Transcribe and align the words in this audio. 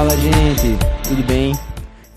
Fala 0.00 0.16
gente, 0.16 0.78
tudo 1.06 1.22
bem? 1.24 1.52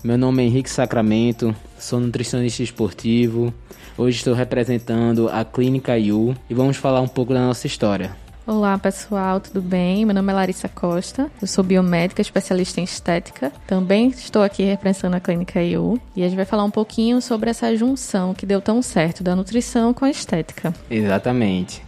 Meu 0.02 0.16
nome 0.16 0.42
é 0.42 0.46
Henrique 0.46 0.70
Sacramento, 0.70 1.54
sou 1.78 2.00
nutricionista 2.00 2.62
esportivo. 2.62 3.52
Hoje 3.98 4.16
estou 4.16 4.32
representando 4.32 5.28
a 5.28 5.44
Clínica 5.44 5.98
IU 5.98 6.34
e 6.48 6.54
vamos 6.54 6.78
falar 6.78 7.02
um 7.02 7.06
pouco 7.06 7.34
da 7.34 7.40
nossa 7.40 7.66
história. 7.66 8.16
Olá 8.46 8.78
pessoal, 8.78 9.38
tudo 9.38 9.60
bem? 9.60 10.06
Meu 10.06 10.14
nome 10.14 10.32
é 10.32 10.34
Larissa 10.34 10.66
Costa, 10.66 11.30
eu 11.42 11.46
sou 11.46 11.62
biomédica, 11.62 12.22
especialista 12.22 12.80
em 12.80 12.84
estética. 12.84 13.52
Também 13.66 14.08
estou 14.08 14.42
aqui 14.42 14.62
representando 14.62 15.16
a 15.16 15.20
Clínica 15.20 15.62
IU 15.62 16.00
e 16.16 16.22
a 16.22 16.26
gente 16.26 16.36
vai 16.36 16.46
falar 16.46 16.64
um 16.64 16.70
pouquinho 16.70 17.20
sobre 17.20 17.50
essa 17.50 17.76
junção 17.76 18.32
que 18.32 18.46
deu 18.46 18.62
tão 18.62 18.80
certo 18.80 19.22
da 19.22 19.36
nutrição 19.36 19.92
com 19.92 20.06
a 20.06 20.10
estética. 20.10 20.72
Exatamente. 20.90 21.82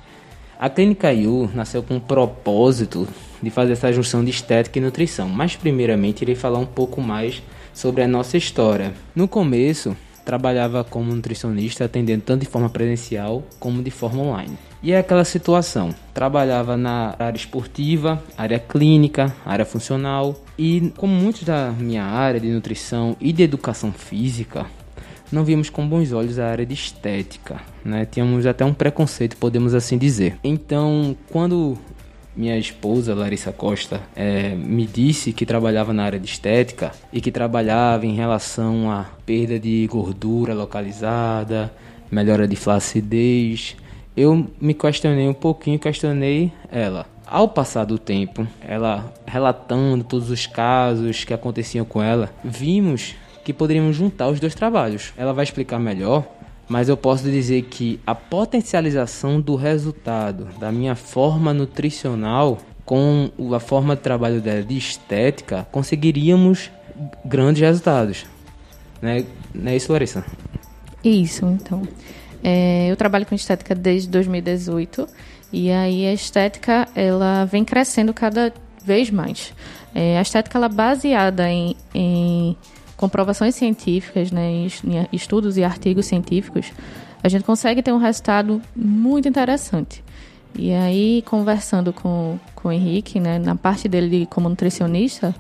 A 0.61 0.69
Clínica 0.69 1.11
IU 1.11 1.51
nasceu 1.55 1.83
com 1.83 1.97
o 1.97 2.01
propósito 2.03 3.09
de 3.43 3.51
fazer 3.51 3.73
essa 3.73 3.93
junção 3.93 4.25
de 4.25 4.31
estética 4.31 4.79
e 4.79 4.83
nutrição, 4.83 5.29
mas 5.29 5.57
primeiramente 5.57 6.23
irei 6.23 6.35
falar 6.35 6.59
um 6.59 6.67
pouco 6.67 7.01
mais 7.01 7.43
sobre 7.73 8.03
a 8.03 8.09
nossa 8.09 8.37
história. 8.37 8.93
No 9.15 9.29
começo, 9.29 9.97
trabalhava 10.25 10.83
como 10.83 11.15
nutricionista 11.15 11.85
atendendo 11.85 12.25
tanto 12.25 12.41
de 12.41 12.49
forma 12.49 12.69
presencial 12.69 13.45
como 13.61 13.83
de 13.83 13.91
forma 13.91 14.23
online. 14.23 14.59
E 14.83 14.93
é 14.93 14.99
aquela 14.99 15.25
situação, 15.25 15.95
trabalhava 16.13 16.77
na 16.77 17.15
área 17.19 17.37
esportiva, 17.37 18.23
área 18.37 18.59
clínica, 18.59 19.35
área 19.45 19.65
funcional 19.65 20.37
e 20.59 20.93
como 20.97 21.15
muitos 21.15 21.45
da 21.45 21.71
minha 21.71 22.05
área 22.05 22.41
de 22.41 22.49
nutrição 22.49 23.17
e 23.21 23.33
de 23.33 23.43
educação 23.43 23.93
física, 23.93 24.67
não 25.31 25.45
víamos 25.45 25.71
com 25.71 25.87
bons 25.87 26.13
olhos 26.13 26.39
a 26.39 26.47
área 26.47 26.65
de 26.65 26.75
estética, 26.75 27.61
né? 27.85 28.05
Tínhamos 28.05 28.47
até 28.47 28.65
um 28.65 28.73
preconceito, 28.73 29.37
podemos 29.37 29.75
assim 29.75 29.99
dizer. 29.99 30.39
Então, 30.43 31.17
quando 31.31 31.77
minha 32.37 32.59
esposa, 32.59 33.15
Larissa 33.15 33.51
Costa, 33.51 34.03
é, 34.15 34.55
me 34.55 34.87
disse 34.87 35.33
que 35.33 35.47
trabalhava 35.47 35.93
na 35.93 36.05
área 36.05 36.21
de 36.21 36.27
estética 36.27 36.93
e 37.13 37.21
que 37.21 37.33
trabalhava 37.33 38.05
em 38.05 38.15
relação 38.15 38.91
à 38.91 39.07
perda 39.25 39.59
de 39.59 39.87
gordura 39.91 40.53
localizada, 40.53 41.73
melhora 42.11 42.47
de 42.47 42.55
flacidez. 42.55 43.77
Eu 44.15 44.47
me 44.61 44.75
questionei 44.75 45.27
um 45.27 45.35
pouquinho, 45.35 45.79
questionei 45.79 46.53
ela. 46.71 47.07
Ao 47.27 47.49
passar 47.49 47.85
do 47.85 47.99
tempo, 47.99 48.47
ela 48.61 49.13
relatando 49.27 50.05
todos 50.05 50.31
os 50.31 50.47
casos 50.47 51.25
que 51.25 51.35
aconteciam 51.35 51.85
com 51.85 52.03
ela, 52.03 52.31
vimos 52.45 53.15
que 53.45 53.53
poderíamos 53.53 53.97
juntar 53.97 54.29
os 54.29 54.39
dois 54.39 54.55
trabalhos. 54.55 55.13
Ela 55.17 55.33
vai 55.33 55.45
explicar 55.45 55.79
melhor, 55.79 56.25
mas 56.69 56.89
eu 56.89 56.97
posso 56.97 57.25
dizer 57.25 57.63
que 57.63 58.01
a 58.07 58.15
potencialização 58.15 59.41
do 59.41 59.55
resultado 59.55 60.49
da 60.59 60.73
minha 60.73 60.95
forma 60.95 61.55
nutricional 61.55 62.59
com 62.87 63.29
a 63.53 63.59
forma 63.59 63.97
de 63.97 64.03
trabalho 64.03 64.41
dela 64.41 64.63
de 64.63 64.79
estética, 64.79 65.67
conseguiríamos 65.73 66.71
grandes 67.25 67.61
resultados. 67.61 68.25
Né? 69.03 69.27
Não 69.53 69.73
é 69.73 69.77
isso, 69.77 69.93
Larissa? 69.93 70.25
Isso, 71.03 71.45
então. 71.47 71.83
É, 72.43 72.89
eu 72.89 72.97
trabalho 72.97 73.27
com 73.27 73.35
estética 73.35 73.75
desde 73.75 74.09
2018 74.09 75.07
e 75.53 75.71
aí 75.71 76.07
a 76.07 76.13
estética 76.13 76.87
ela 76.95 77.45
vem 77.45 77.65
crescendo 77.65 78.15
cada 78.15 78.53
vez 78.85 79.11
mais. 79.11 79.53
É, 79.93 80.19
a 80.19 80.23
estética 80.23 80.57
ela 80.57 80.67
é 80.67 80.71
baseada 80.71 81.51
em, 81.51 81.75
em 81.93 82.57
comprovações 82.97 83.55
científicas, 83.55 84.31
né, 84.31 84.51
em 84.51 84.69
estudos 85.13 85.57
e 85.57 85.65
artigos 85.65 86.07
científicos, 86.07 86.73
a 87.23 87.29
gente 87.29 87.45
consegue 87.45 87.83
ter 87.83 87.93
um 87.93 87.99
resultado 87.99 88.61
muito 88.75 89.29
interessante. 89.29 90.03
E 90.59 90.73
aí, 90.73 91.23
conversando 91.27 91.93
com, 91.93 92.39
com 92.55 92.69
o 92.69 92.73
Henrique, 92.73 93.21
né, 93.21 93.39
na 93.39 93.55
parte 93.55 93.89
dele 93.89 94.27
como 94.31 94.49
nutricionista, 94.49 95.35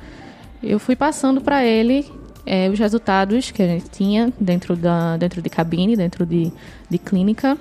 eu 0.62 0.78
fui 0.78 0.94
passando 0.94 1.40
para 1.40 1.64
ele 1.64 2.10
é, 2.44 2.68
os 2.68 2.78
resultados 2.78 3.50
que 3.50 3.62
a 3.62 3.66
gente 3.66 3.88
tinha 3.88 4.32
dentro, 4.38 4.76
da, 4.76 5.16
dentro 5.16 5.40
de 5.40 5.48
cabine, 5.48 5.96
dentro 5.96 6.26
de, 6.26 6.52
de 6.88 6.98
clínica, 6.98 7.56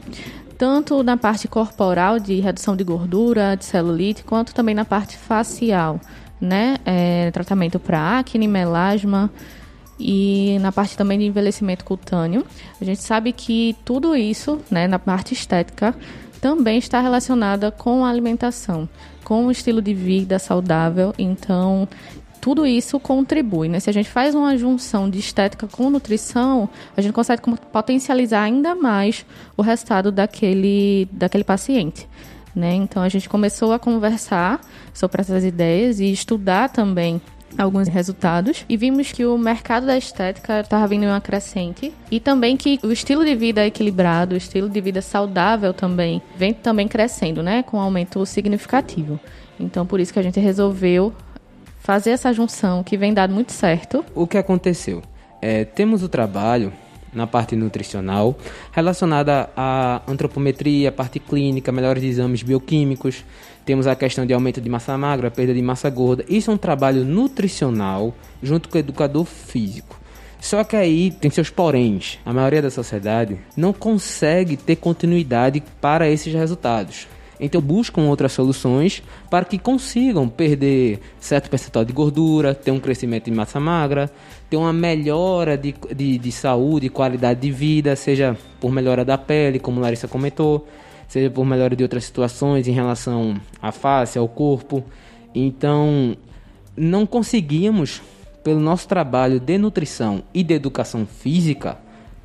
tanto 0.58 1.04
na 1.04 1.18
parte 1.18 1.48
corporal 1.48 2.20
de 2.20 2.40
redução 2.40 2.76
de 2.76 2.84
gordura, 2.84 3.56
de 3.56 3.66
celulite, 3.66 4.24
quanto 4.24 4.54
também 4.54 4.76
na 4.76 4.86
parte 4.86 5.18
facial, 5.18 6.00
né? 6.40 6.78
É, 6.86 7.32
tratamento 7.32 7.80
para 7.80 8.20
acne, 8.20 8.48
melasma, 8.48 9.30
e 10.00 10.58
na 10.62 10.72
parte 10.72 10.98
também 10.98 11.20
de 11.20 11.26
envelhecimento 11.26 11.86
cutâneo. 11.86 12.46
A 12.80 12.86
gente 12.86 13.02
sabe 13.02 13.32
que 13.32 13.76
tudo 13.86 14.16
isso, 14.16 14.60
né, 14.70 14.88
na 14.88 15.00
parte 15.00 15.34
estética, 15.34 15.96
também 16.42 16.78
está 16.78 17.00
relacionada 17.00 17.72
com 17.72 18.06
a 18.06 18.10
alimentação, 18.10 18.88
com 19.24 19.48
o 19.48 19.52
estilo 19.52 19.82
de 19.82 19.94
vida 19.94 20.38
saudável. 20.38 21.14
Então, 21.18 21.88
tudo 22.40 22.66
isso 22.66 23.00
contribui. 23.00 23.68
Né? 23.68 23.80
Se 23.80 23.90
a 23.90 23.94
gente 23.94 24.10
faz 24.10 24.36
uma 24.36 24.56
junção 24.56 25.10
de 25.10 25.18
estética 25.18 25.68
com 25.68 25.90
nutrição, 25.90 26.70
a 26.96 27.02
gente 27.02 27.14
consegue 27.14 27.42
potencializar 27.72 28.44
ainda 28.44 28.76
mais 28.76 29.26
o 29.58 29.64
resultado 29.64 30.12
daquele, 30.12 31.08
daquele 31.12 31.44
paciente. 31.44 32.08
Né? 32.54 32.76
Então, 32.76 33.02
a 33.02 33.10
gente 33.10 33.28
começou 33.28 33.74
a 33.74 33.80
conversar 33.80 34.62
sobre 34.94 35.22
essas 35.22 35.44
ideias 35.44 36.00
e 36.00 36.12
estudar 36.12 36.70
também 36.70 37.20
alguns 37.58 37.88
resultados 37.88 38.66
e 38.68 38.78
vimos 38.78 39.12
que 39.12 39.26
o 39.26 39.38
mercado 39.38 39.86
da 39.86 39.98
estética 39.98 40.60
estava 40.60 40.88
vindo 40.88 41.04
em 41.04 41.08
uma 41.08 41.22
crescente 41.22 41.94
e 42.12 42.20
também 42.20 42.58
que 42.58 42.80
o 42.84 42.92
estilo 42.92 43.24
de 43.24 43.36
vida 43.36 43.66
equilibrado, 43.66 44.36
o 44.36 44.38
estilo 44.38 44.70
de 44.70 44.82
vida 44.82 45.02
saudável 45.02 45.74
também 45.74 46.22
vem 46.38 46.54
também 46.54 46.88
crescendo, 46.88 47.42
né, 47.42 47.64
com 47.64 47.78
um 47.78 47.82
aumento 47.82 48.26
significativo. 48.26 49.20
Então 49.60 49.86
por 49.86 50.00
isso 50.00 50.14
que 50.14 50.20
a 50.20 50.24
gente 50.24 50.40
resolveu 50.40 51.14
fazer 51.80 52.12
essa 52.12 52.34
junção 52.34 52.84
que 52.84 52.98
vem 52.98 53.14
dado 53.14 53.34
muito 53.34 53.52
certo. 53.52 54.04
O 54.14 54.26
que 54.26 54.38
aconteceu? 54.38 55.02
É, 55.42 55.64
temos 55.64 56.02
o 56.02 56.10
trabalho 56.10 56.74
na 57.16 57.26
parte 57.26 57.56
nutricional, 57.56 58.38
relacionada 58.72 59.50
à 59.56 60.02
antropometria, 60.08 60.92
parte 60.92 61.20
clínica, 61.20 61.72
melhores 61.72 62.04
exames 62.04 62.44
bioquímicos. 62.44 63.24
Temos 63.66 63.88
a 63.88 63.96
questão 63.96 64.26
de 64.26 64.34
aumento 64.34 64.62
de 64.62 64.70
massa 64.70 64.98
magra, 64.98 65.32
perda 65.32 65.54
de 65.54 65.62
massa 65.62 65.90
gorda. 65.90 66.24
Isso 66.30 66.52
é 66.52 66.54
um 66.54 66.58
trabalho 66.58 67.04
nutricional 67.04 68.14
junto 68.44 68.70
com 68.70 68.78
o 68.78 68.80
educador 68.80 69.26
físico. 69.26 70.00
Só 70.40 70.64
que 70.64 70.76
aí 70.76 71.10
tem 71.10 71.32
seus 71.32 71.50
poréns. 71.50 72.20
A 72.24 72.32
maioria 72.32 72.62
da 72.62 72.70
sociedade 72.70 73.40
não 73.58 73.74
consegue 73.74 74.56
ter 74.56 74.76
continuidade 74.76 75.64
para 75.82 76.08
esses 76.08 76.32
resultados. 76.32 77.08
Então 77.40 77.62
buscam 77.62 78.04
outras 78.04 78.32
soluções 78.32 79.04
para 79.30 79.46
que 79.46 79.58
consigam 79.58 80.28
perder 80.30 81.00
certo 81.20 81.50
percentual 81.50 81.84
de 81.84 81.92
gordura, 81.92 82.56
ter 82.56 82.72
um 82.72 82.80
crescimento 82.80 83.26
de 83.26 83.32
massa 83.32 83.60
magra, 83.60 84.10
ter 84.50 84.58
uma 84.58 84.72
melhora 84.72 85.58
de, 85.58 85.76
de, 85.94 86.18
de 86.18 86.32
saúde 86.32 86.90
qualidade 86.90 87.42
de 87.42 87.52
vida, 87.52 87.96
seja 87.96 88.38
por 88.60 88.72
melhora 88.72 89.04
da 89.04 89.18
pele, 89.18 89.60
como 89.60 89.82
Larissa 89.82 90.08
comentou, 90.08 90.68
seja 91.08 91.30
por 91.30 91.46
melhora 91.46 91.76
de 91.76 91.84
outras 91.84 92.06
situações 92.06 92.68
em 92.68 92.72
relação 92.72 93.36
à 93.62 93.72
face, 93.72 94.18
ao 94.18 94.28
corpo. 94.28 94.84
Então, 95.34 96.16
não 96.76 97.06
conseguíamos, 97.06 98.02
pelo 98.44 98.60
nosso 98.60 98.88
trabalho 98.88 99.40
de 99.40 99.58
nutrição 99.58 100.24
e 100.34 100.44
de 100.44 100.54
educação 100.54 101.06
física, 101.06 101.78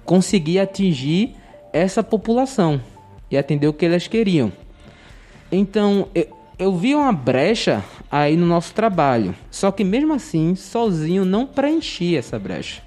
conseguir 0.05 0.61
atingir 0.61 1.35
essa 1.73 2.03
população 2.03 2.81
e 3.31 3.37
atender 3.37 3.69
o 3.69 3.73
que 3.73 3.87
elas 3.87 4.07
queriam. 4.07 4.53
Então, 5.51 6.09
eu, 6.15 6.29
eu 6.59 6.77
vi 6.77 6.95
uma 6.95 7.13
brecha 7.13 7.83
aí 8.11 8.37
no 8.37 8.47
nosso 8.47 8.73
trabalho. 8.75 9.35
Só 9.51 9.71
que 9.71 9.83
mesmo 9.85 10.13
assim, 10.13 10.55
sozinho 10.55 11.25
não 11.25 11.47
preenchi 11.47 12.17
essa 12.17 12.39
brecha. 12.39 12.83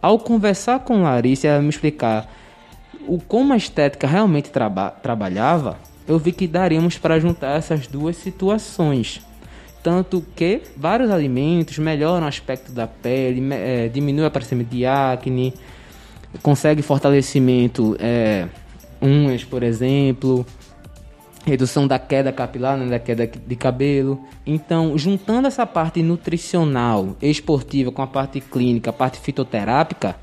Ao 0.00 0.18
conversar 0.18 0.80
com 0.80 1.02
Larissa, 1.02 1.48
ela 1.48 1.60
me 1.60 1.68
explicar 1.68 2.30
o 3.06 3.18
como 3.18 3.52
a 3.52 3.56
estética 3.56 4.06
realmente 4.06 4.50
traba 4.50 4.90
trabalhava, 4.90 5.78
eu 6.06 6.18
vi 6.18 6.30
que 6.30 6.46
daríamos 6.46 6.98
para 6.98 7.18
juntar 7.18 7.56
essas 7.56 7.86
duas 7.86 8.16
situações. 8.16 9.20
Tanto 9.82 10.24
que 10.36 10.62
vários 10.76 11.10
alimentos 11.10 11.78
melhoram 11.78 12.26
o 12.26 12.28
aspecto 12.28 12.72
da 12.72 12.86
pele, 12.86 13.42
é, 13.52 13.88
diminui 13.88 14.24
o 14.24 14.26
aparecimento 14.26 14.68
de 14.68 14.84
acne, 14.84 15.54
consegue 16.42 16.82
fortalecimento 16.82 17.96
é, 17.98 18.46
unhas, 19.00 19.44
por 19.44 19.62
exemplo, 19.62 20.44
redução 21.44 21.86
da 21.86 21.98
queda 21.98 22.32
capilar, 22.32 22.76
né, 22.76 22.86
da 22.86 22.98
queda 22.98 23.26
de 23.26 23.56
cabelo. 23.56 24.20
Então, 24.46 24.96
juntando 24.98 25.48
essa 25.48 25.66
parte 25.66 26.02
nutricional, 26.02 27.16
esportiva 27.22 27.90
com 27.90 28.02
a 28.02 28.06
parte 28.06 28.40
clínica, 28.40 28.90
a 28.90 28.92
parte 28.92 29.18
fitoterápica, 29.18 30.16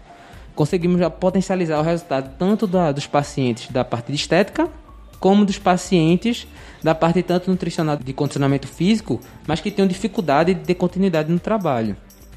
conseguimos 0.53 0.99
já 0.99 1.09
potencializar 1.09 1.79
o 1.79 1.83
resultado 1.83 2.35
tanto 2.37 2.65
da, 2.65 2.91
dos 2.91 3.07
pacientes 3.07 3.69
da 3.69 3.83
parte 3.83 4.11
de 4.11 4.15
estética, 4.15 4.69
como 5.19 5.45
dos 5.45 5.57
pacientes 5.57 6.47
da 6.83 6.93
parte 6.93 7.23
tanto 7.23 7.49
nutricional 7.49 7.97
de 7.97 8.13
condicionamento 8.13 8.67
físico, 8.67 9.19
mas 9.47 9.59
que 9.59 9.71
tenham 9.71 9.87
dificuldade 9.87 10.53
de 10.53 10.61
ter 10.61 10.75
continuidade 10.75 11.31
no 11.31 11.39
trabalho. 11.39 11.95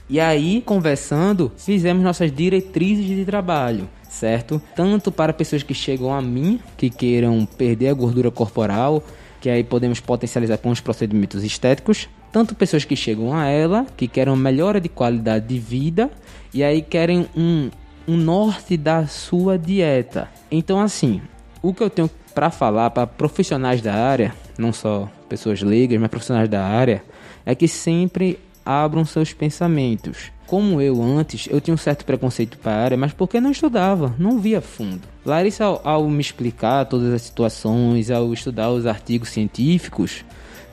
E 0.08 0.18
aí, 0.18 0.62
conversando, 0.62 1.52
fizemos 1.58 2.02
nossas 2.02 2.32
diretrizes 2.32 3.04
de 3.04 3.24
trabalho 3.26 3.88
certo? 4.08 4.60
Tanto 4.74 5.12
para 5.12 5.32
pessoas 5.32 5.62
que 5.62 5.74
chegam 5.74 6.12
a 6.12 6.22
mim, 6.22 6.60
que 6.76 6.90
queiram 6.90 7.46
perder 7.46 7.88
a 7.88 7.94
gordura 7.94 8.30
corporal, 8.30 9.02
que 9.40 9.48
aí 9.48 9.62
podemos 9.62 10.00
potencializar 10.00 10.58
com 10.58 10.70
os 10.70 10.80
procedimentos 10.80 11.44
estéticos, 11.44 12.08
tanto 12.32 12.54
pessoas 12.54 12.84
que 12.84 12.96
chegam 12.96 13.32
a 13.34 13.46
ela, 13.46 13.86
que 13.96 14.08
querem 14.08 14.32
uma 14.32 14.42
melhora 14.42 14.80
de 14.80 14.88
qualidade 14.88 15.46
de 15.46 15.58
vida 15.58 16.10
e 16.52 16.62
aí 16.62 16.82
querem 16.82 17.26
um, 17.36 17.70
um 18.06 18.16
norte 18.16 18.76
da 18.76 19.06
sua 19.06 19.58
dieta. 19.58 20.28
Então, 20.50 20.80
assim, 20.80 21.22
o 21.62 21.72
que 21.72 21.82
eu 21.82 21.90
tenho 21.90 22.10
para 22.34 22.50
falar 22.50 22.90
para 22.90 23.06
profissionais 23.06 23.80
da 23.80 23.94
área, 23.94 24.34
não 24.58 24.72
só 24.72 25.08
pessoas 25.28 25.62
leigas, 25.62 26.00
mas 26.00 26.10
profissionais 26.10 26.48
da 26.48 26.64
área, 26.64 27.02
é 27.44 27.54
que 27.54 27.66
sempre 27.66 28.38
abram 28.64 29.04
seus 29.04 29.32
pensamentos. 29.32 30.30
Como 30.48 30.80
eu 30.80 31.02
antes, 31.02 31.46
eu 31.50 31.60
tinha 31.60 31.74
um 31.74 31.78
certo 31.78 32.06
preconceito 32.06 32.56
para 32.56 32.72
a 32.72 32.82
área, 32.82 32.96
mas 32.96 33.12
porque 33.12 33.38
não 33.38 33.50
estudava, 33.50 34.14
não 34.18 34.38
via 34.38 34.62
fundo. 34.62 35.02
Larissa, 35.24 35.66
ao, 35.66 35.86
ao 35.86 36.08
me 36.08 36.22
explicar 36.22 36.86
todas 36.86 37.12
as 37.12 37.20
situações, 37.20 38.10
ao 38.10 38.32
estudar 38.32 38.70
os 38.70 38.86
artigos 38.86 39.28
científicos, 39.28 40.24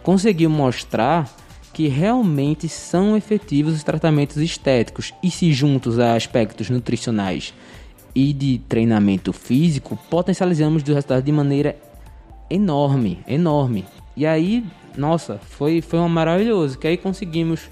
conseguiu 0.01 0.49
mostrar 0.49 1.29
que 1.73 1.89
realmente 1.89 2.69
são 2.69 3.17
efetivos 3.17 3.73
os 3.73 3.83
tratamentos 3.83 4.37
estéticos 4.37 5.13
e 5.21 5.29
se 5.29 5.51
juntos 5.51 5.99
a 5.99 6.15
aspectos 6.15 6.69
nutricionais 6.69 7.53
e 8.15 8.31
de 8.31 8.61
treinamento 8.69 9.33
físico, 9.33 9.99
potencializamos 10.09 10.83
os 10.83 10.87
resultados 10.87 11.25
de 11.25 11.33
maneira 11.33 11.75
enorme, 12.49 13.19
enorme. 13.27 13.83
E 14.15 14.25
aí, 14.25 14.63
nossa, 14.95 15.37
foi, 15.37 15.81
foi 15.81 15.99
um 15.99 16.07
maravilhoso, 16.07 16.79
que 16.79 16.87
aí 16.87 16.95
conseguimos 16.95 17.69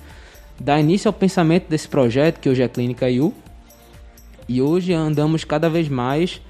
dar 0.59 0.79
início 0.79 1.09
ao 1.09 1.13
pensamento 1.13 1.67
desse 1.69 1.88
projeto, 1.88 2.39
que 2.39 2.50
hoje 2.50 2.61
é 2.61 2.65
a 2.65 2.69
Clínica 2.69 3.09
IU, 3.09 3.33
e 4.47 4.61
hoje 4.61 4.94
andamos 4.94 5.44
cada 5.44 5.69
vez 5.69 5.88
mais 5.89 6.41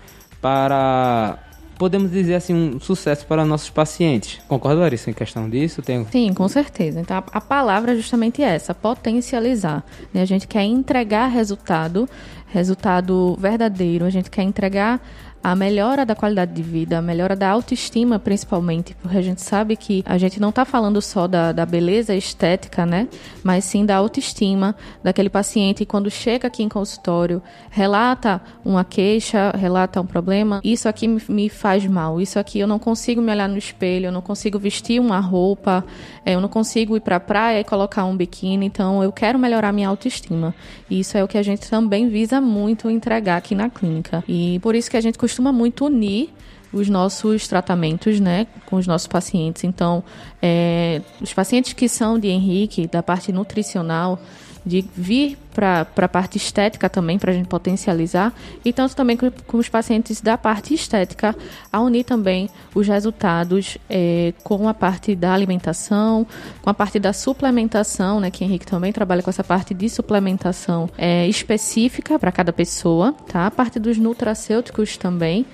para 0.42 1.40
podemos 1.78 2.12
dizer 2.12 2.36
assim, 2.36 2.54
um 2.54 2.80
sucesso 2.80 3.26
para 3.26 3.44
nossos 3.44 3.70
pacientes. 3.70 4.40
Concorda, 4.48 4.82
Larissa, 4.82 5.10
em 5.10 5.14
questão 5.14 5.50
disso? 5.50 5.82
Tenho... 5.82 6.08
Sim, 6.12 6.34
com 6.34 6.48
certeza. 6.48 7.02
Então, 7.02 7.18
a, 7.18 7.24
a 7.34 7.42
palavra 7.42 7.92
é 7.92 7.96
justamente 7.96 8.42
essa, 8.42 8.74
potencializar. 8.74 9.84
Né? 10.14 10.22
A 10.22 10.26
gente 10.26 10.48
quer 10.48 10.64
entregar 10.64 11.28
resultado, 11.28 12.08
resultado 12.48 13.36
verdadeiro, 13.40 14.06
a 14.06 14.10
gente 14.10 14.30
quer 14.30 14.44
entregar 14.44 15.02
a 15.44 15.56
melhora 15.56 16.06
da 16.06 16.16
qualidade 16.16 16.54
de 16.54 16.64
vida, 16.64 16.98
a 16.98 17.02
melhora 17.02 17.36
da 17.36 17.50
autoestima, 17.50 18.18
principalmente, 18.18 18.96
porque 19.02 19.18
a 19.18 19.22
gente 19.22 19.42
sabe 19.42 19.76
que 19.76 20.02
a 20.06 20.18
gente 20.18 20.40
não 20.40 20.50
está 20.50 20.64
falando 20.64 21.02
só 21.02 21.28
da, 21.28 21.52
da 21.52 21.66
beleza 21.66 22.16
estética, 22.16 22.86
né? 22.86 23.10
Mas 23.44 23.66
sim 23.66 23.86
da 23.86 23.98
autoestima 23.98 24.74
daquele 25.04 25.30
paciente 25.30 25.86
quando 25.86 26.10
chega 26.10 26.48
aqui 26.48 26.64
em 26.64 26.70
consultório, 26.70 27.42
relata 27.70 28.42
uma 28.64 28.86
queixa, 28.86 29.52
relata 29.52 30.00
um 30.00 30.06
problema, 30.06 30.62
isso 30.64 30.88
aqui 30.88 31.10
me, 31.10 31.22
me 31.28 31.50
faz 31.50 31.86
mal, 31.86 32.22
isso 32.22 32.40
aqui 32.40 32.60
eu 32.60 32.68
não 32.68 32.80
consigo 32.80 33.22
me 33.22 33.30
olhar 33.30 33.50
no 33.50 33.58
espelho, 33.58 34.06
eu 34.06 34.12
não 34.14 34.22
consigo 34.22 34.58
vestir 34.58 35.02
uma 35.02 35.20
roupa, 35.20 35.84
é, 36.26 36.36
eu 36.36 36.40
não 36.40 36.48
consigo 36.48 36.96
ir 36.96 37.02
para 37.02 37.18
a 37.18 37.20
praia 37.20 37.60
e 37.60 37.64
colocar 37.66 38.06
um 38.06 38.16
biquíni, 38.16 38.66
então 38.66 39.04
eu 39.04 39.12
quero 39.12 39.38
melhorar 39.38 39.74
minha 39.74 39.90
autoestima. 39.90 40.56
E 40.90 41.02
isso 41.02 41.18
é 41.18 41.24
o 41.24 41.28
que 41.28 41.38
a 41.38 41.44
gente 41.44 41.70
também 41.70 42.08
visa 42.08 42.40
muito 42.40 42.90
entregar 42.90 43.36
aqui 43.36 43.54
na 43.54 43.70
clínica. 43.70 44.24
E 44.26 44.58
por 44.62 44.74
isso 44.74 44.90
que 44.90 44.96
a 44.96 45.02
gente 45.02 45.18
costuma 45.18 45.33
costuma 45.34 45.52
muito 45.52 45.86
unir 45.86 46.30
os 46.72 46.90
nossos 46.90 47.48
tratamentos, 47.48 48.20
né, 48.20 48.46
com 48.68 48.76
os 48.76 48.86
nossos 48.86 49.08
pacientes. 49.08 49.64
Então, 49.64 50.04
é, 50.42 51.02
os 51.20 51.34
pacientes 51.34 51.74
que 51.74 51.90
são 51.90 52.20
de 52.20 52.28
Henrique, 52.28 52.88
da 52.88 53.02
parte 53.02 53.32
nutricional, 53.32 54.20
de 54.66 54.86
vir 54.96 55.38
para 55.54 55.86
a 55.96 56.08
parte 56.08 56.38
estética 56.38 56.90
também, 56.90 57.20
para 57.20 57.32
a 57.32 57.34
gente 57.34 57.48
potencializar, 57.48 58.34
e 58.66 58.74
tanto 58.74 58.96
também 58.96 59.16
com, 59.16 59.30
com, 59.46 59.58
os 59.58 59.70
pacientes 59.70 60.20
da 60.20 60.38
parte 60.38 60.74
estética, 60.74 61.36
a 61.72 61.80
unir 61.80 62.04
também 62.04 62.50
os 62.74 62.88
resultados 62.88 63.78
é, 63.90 64.34
com 64.44 64.68
a 64.68 64.74
parte 64.74 65.16
da 65.16 65.34
alimentação, 65.34 66.26
com 66.62 66.70
a 66.70 66.74
parte 66.74 67.00
da 67.00 67.14
suplementação, 67.14 68.20
né, 68.20 68.32
que 68.32 68.44
Henrique 68.44 68.66
também 68.66 68.92
trabalha 68.92 69.22
com 69.22 69.30
essa 69.30 69.44
parte 69.44 69.74
de 69.74 69.90
suplementação 69.90 70.90
é, 70.98 71.28
específica 71.28 72.18
para 72.18 72.32
cada 72.32 72.52
pessoa, 72.52 73.14
tá? 73.32 73.46
A 73.46 73.52
parte 73.52 73.80
dos 73.80 73.98
nutracêuticos 73.98 74.98
também, 74.98 75.46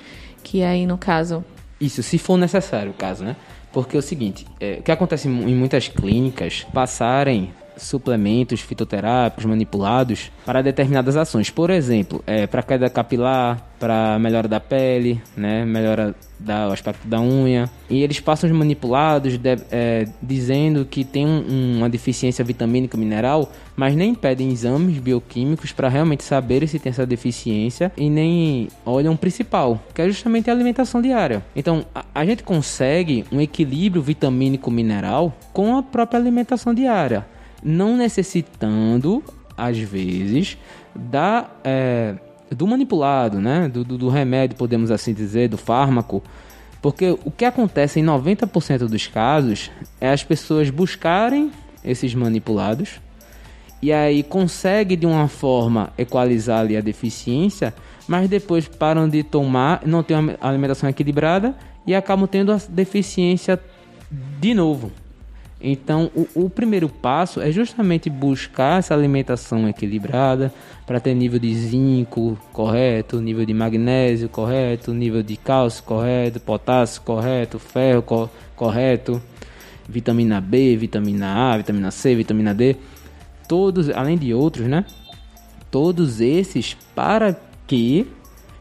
que 0.43 0.63
aí 0.63 0.85
no 0.85 0.97
caso... 0.97 1.43
Isso, 1.79 2.03
se 2.03 2.17
for 2.17 2.37
necessário 2.37 2.91
o 2.91 2.93
caso, 2.93 3.23
né? 3.23 3.35
Porque 3.71 3.95
é 3.95 3.99
o 3.99 4.03
seguinte, 4.03 4.45
é, 4.59 4.77
o 4.79 4.83
que 4.83 4.91
acontece 4.91 5.27
em 5.27 5.55
muitas 5.55 5.87
clínicas, 5.87 6.65
passarem 6.73 7.53
suplementos 7.81 8.61
fitoterápicos 8.61 9.45
manipulados 9.45 10.31
para 10.45 10.61
determinadas 10.61 11.15
ações. 11.15 11.49
Por 11.49 11.69
exemplo, 11.69 12.23
é, 12.25 12.47
para 12.47 12.63
queda 12.63 12.89
capilar, 12.89 13.69
para 13.79 14.19
melhora 14.19 14.47
da 14.47 14.59
pele, 14.59 15.21
né, 15.35 15.63
melhora 15.65 16.13
do 16.37 16.73
aspecto 16.73 17.07
da 17.07 17.19
unha. 17.19 17.69
E 17.89 18.03
eles 18.03 18.19
passam 18.19 18.49
os 18.49 18.55
manipulados 18.55 19.37
de, 19.37 19.57
é, 19.71 20.05
dizendo 20.21 20.85
que 20.85 21.03
tem 21.03 21.25
um, 21.25 21.77
uma 21.77 21.89
deficiência 21.89 22.43
vitamínica 22.43 22.97
mineral, 22.97 23.51
mas 23.75 23.95
nem 23.95 24.13
pedem 24.13 24.51
exames 24.51 24.97
bioquímicos 24.99 25.71
para 25.71 25.89
realmente 25.89 26.23
saber 26.23 26.67
se 26.67 26.79
tem 26.79 26.89
essa 26.89 27.05
deficiência 27.05 27.91
e 27.97 28.09
nem 28.09 28.67
olham 28.85 29.13
o 29.13 29.17
principal, 29.17 29.81
que 29.93 30.01
é 30.01 30.07
justamente 30.07 30.49
a 30.49 30.53
alimentação 30.53 31.01
diária. 31.01 31.43
Então, 31.55 31.85
a, 31.95 32.05
a 32.13 32.25
gente 32.25 32.43
consegue 32.43 33.25
um 33.31 33.39
equilíbrio 33.39 34.01
vitamínico 34.01 34.69
mineral 34.69 35.33
com 35.53 35.77
a 35.77 35.83
própria 35.83 36.19
alimentação 36.19 36.73
diária 36.73 37.25
não 37.63 37.97
necessitando, 37.97 39.23
às 39.57 39.77
vezes, 39.77 40.57
da, 40.95 41.49
é, 41.63 42.15
do 42.49 42.67
manipulado, 42.67 43.39
né? 43.39 43.67
Do, 43.67 43.83
do, 43.83 43.97
do, 43.97 44.09
remédio, 44.09 44.57
podemos 44.57 44.91
assim 44.91 45.13
dizer, 45.13 45.49
do 45.49 45.57
fármaco. 45.57 46.23
Porque 46.81 47.17
o 47.25 47.31
que 47.31 47.45
acontece 47.45 47.99
em 47.99 48.05
90% 48.05 48.87
dos 48.87 49.07
casos 49.07 49.69
é 49.99 50.09
as 50.09 50.23
pessoas 50.23 50.69
buscarem 50.69 51.51
esses 51.83 52.15
manipulados 52.15 53.01
e 53.81 53.93
aí 53.93 54.23
consegue 54.23 54.95
de 54.95 55.05
uma 55.05 55.27
forma 55.27 55.91
equalizar 55.97 56.59
ali 56.59 56.75
a 56.75 56.81
deficiência, 56.81 57.73
mas 58.07 58.29
depois 58.29 58.67
param 58.67 59.07
de 59.07 59.23
tomar, 59.23 59.81
não 59.85 60.03
tem 60.03 60.17
uma 60.17 60.35
alimentação 60.41 60.89
equilibrada 60.89 61.55
e 61.87 61.95
acabam 61.95 62.27
tendo 62.27 62.51
a 62.51 62.59
deficiência 62.69 63.59
de 64.39 64.53
novo. 64.53 64.91
Então, 65.61 66.09
o, 66.15 66.45
o, 66.45 66.49
primeiro 66.49 66.87
passo 66.87 67.41
é 67.41 67.51
justamente 67.51 68.09
buscar 68.09 68.79
essa 68.79 68.93
alimentação 68.93 69.67
equilibrada 69.67 70.53
para 70.87 71.01
ter 71.01 71.13
nível 71.13 71.37
de 71.37 71.53
zinco 71.53 72.37
correto, 72.53 73.19
nível 73.19 73.45
de 73.45 73.53
magnésio 73.53 74.29
correto, 74.29 74.93
nível 74.93 75.21
de 75.21 75.35
cálcio 75.35 75.83
correto, 75.83 76.39
potássio 76.39 77.01
correto, 77.01 77.59
ferro 77.59 78.01
co 78.01 78.29
correto, 78.55 79.21
vitamina 79.87 80.39
B, 80.39 80.77
vitamina 80.77 81.51
A, 81.51 81.57
vitamina 81.57 81.91
C, 81.91 82.15
vitamina 82.15 82.53
D, 82.53 82.77
todos, 83.45 83.89
além 83.89 84.17
de 84.17 84.33
outros, 84.33 84.65
né? 84.65 84.85
Todos 85.69 86.21
esses 86.21 86.77
para 86.95 87.37
que, 87.67 88.07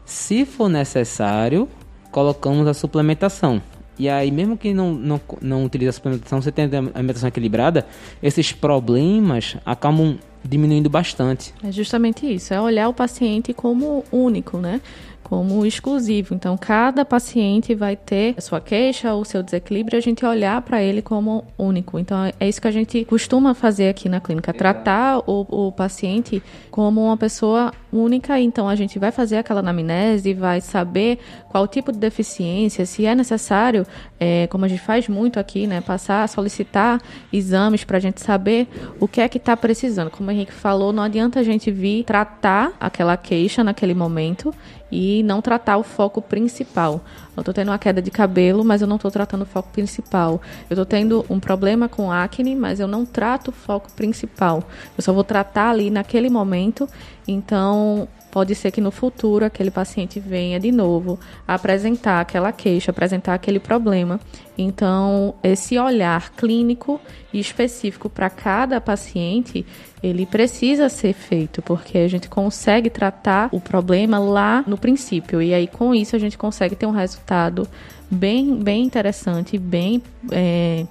se 0.05 0.45
for 0.45 0.67
necessário, 0.67 1.67
colocamos 2.11 2.67
a 2.67 2.73
suplementação. 2.73 3.61
E 3.99 4.07
aí, 4.07 4.31
mesmo 4.31 4.57
que 4.57 4.73
não, 4.73 4.93
não, 4.93 5.21
não 5.41 5.65
utilize 5.65 5.89
a 5.89 5.91
suplementação, 5.91 6.41
você 6.41 6.53
tem 6.53 6.65
a 6.65 6.97
alimentação 6.97 7.27
equilibrada, 7.27 7.85
esses 8.23 8.53
problemas 8.53 9.57
acabam 9.65 10.17
diminuindo 10.43 10.89
bastante. 10.89 11.53
É 11.61 11.69
justamente 11.69 12.25
isso, 12.25 12.53
é 12.53 12.61
olhar 12.61 12.87
o 12.87 12.93
paciente 12.93 13.53
como 13.53 14.05
único, 14.09 14.57
né? 14.57 14.79
Como 15.29 15.63
exclusivo. 15.63 16.33
Então, 16.33 16.57
cada 16.57 17.05
paciente 17.05 17.75
vai 17.75 17.95
ter 17.95 18.33
a 18.35 18.41
sua 18.41 18.59
queixa 18.59 19.13
ou 19.13 19.23
seu 19.23 19.43
desequilíbrio, 19.43 19.95
a 19.95 20.01
gente 20.01 20.25
olhar 20.25 20.59
para 20.63 20.81
ele 20.81 21.03
como 21.03 21.45
único. 21.55 21.99
Então, 21.99 22.17
é 22.39 22.49
isso 22.49 22.59
que 22.59 22.67
a 22.67 22.71
gente 22.71 23.05
costuma 23.05 23.53
fazer 23.53 23.89
aqui 23.89 24.09
na 24.09 24.19
clínica, 24.19 24.51
tratar 24.51 25.19
o, 25.27 25.67
o 25.67 25.71
paciente 25.71 26.41
como 26.71 27.05
uma 27.05 27.15
pessoa 27.15 27.71
única. 27.93 28.39
Então, 28.39 28.67
a 28.67 28.73
gente 28.75 28.97
vai 28.97 29.11
fazer 29.11 29.37
aquela 29.37 29.59
anamnese, 29.59 30.33
vai 30.33 30.61
saber 30.61 31.19
qual 31.47 31.67
tipo 31.67 31.91
de 31.91 31.99
deficiência, 31.99 32.83
se 32.87 33.05
é 33.05 33.13
necessário, 33.13 33.85
é, 34.19 34.47
como 34.47 34.65
a 34.65 34.67
gente 34.67 34.81
faz 34.81 35.07
muito 35.07 35.39
aqui, 35.39 35.67
né, 35.67 35.79
passar, 35.79 36.27
solicitar 36.27 36.99
exames 37.31 37.83
para 37.83 37.97
a 37.97 37.99
gente 37.99 38.19
saber 38.19 38.67
o 38.99 39.07
que 39.07 39.21
é 39.21 39.29
que 39.29 39.37
está 39.37 39.55
precisando. 39.55 40.09
Como 40.09 40.29
o 40.29 40.31
Henrique 40.31 40.53
falou, 40.53 40.91
não 40.91 41.03
adianta 41.03 41.39
a 41.39 41.43
gente 41.43 41.69
vir 41.69 42.03
tratar 42.03 42.73
aquela 42.79 43.15
queixa 43.15 43.63
naquele 43.63 43.93
momento 43.93 44.51
e 44.91 45.23
não 45.23 45.41
tratar 45.41 45.77
o 45.77 45.83
foco 45.83 46.21
principal. 46.21 47.01
Eu 47.35 47.41
estou 47.41 47.53
tendo 47.53 47.69
uma 47.69 47.79
queda 47.79 48.01
de 48.01 48.11
cabelo, 48.11 48.63
mas 48.63 48.81
eu 48.81 48.87
não 48.87 48.97
estou 48.97 49.09
tratando 49.09 49.43
o 49.43 49.45
foco 49.45 49.69
principal. 49.71 50.41
Eu 50.69 50.73
estou 50.73 50.85
tendo 50.85 51.25
um 51.29 51.39
problema 51.39 51.87
com 51.87 52.11
acne, 52.11 52.55
mas 52.55 52.79
eu 52.79 52.87
não 52.87 53.05
trato 53.05 53.49
o 53.49 53.51
foco 53.51 53.91
principal. 53.93 54.63
Eu 54.97 55.03
só 55.03 55.13
vou 55.13 55.23
tratar 55.23 55.69
ali 55.69 55.89
naquele 55.89 56.29
momento. 56.29 56.87
Então, 57.27 58.07
pode 58.31 58.55
ser 58.55 58.71
que 58.71 58.81
no 58.81 58.91
futuro 58.91 59.45
aquele 59.45 59.71
paciente 59.71 60.19
venha 60.19 60.59
de 60.59 60.71
novo 60.71 61.19
apresentar 61.47 62.21
aquela 62.21 62.51
queixa, 62.51 62.91
apresentar 62.91 63.33
aquele 63.33 63.59
problema. 63.59 64.19
Então, 64.57 65.35
esse 65.43 65.77
olhar 65.77 66.31
clínico 66.31 66.99
e 67.33 67.39
específico 67.39 68.09
para 68.09 68.29
cada 68.29 68.81
paciente, 68.81 69.65
ele 70.03 70.25
precisa 70.25 70.89
ser 70.89 71.13
feito, 71.13 71.61
porque 71.61 71.97
a 71.97 72.07
gente 72.07 72.27
consegue 72.27 72.89
tratar 72.89 73.49
o 73.51 73.59
problema 73.59 74.19
lá 74.19 74.63
no 74.67 74.77
princípio. 74.77 75.41
E 75.41 75.53
aí, 75.53 75.67
com 75.67 75.95
isso, 75.95 76.15
a 76.15 76.19
gente 76.19 76.37
consegue 76.37 76.75
ter 76.75 76.85
um 76.85 76.91
resultado 76.91 77.67
bem, 78.11 78.55
bem 78.55 78.83
interessante, 78.83 79.57
bem 79.57 80.01
é, 80.31 80.85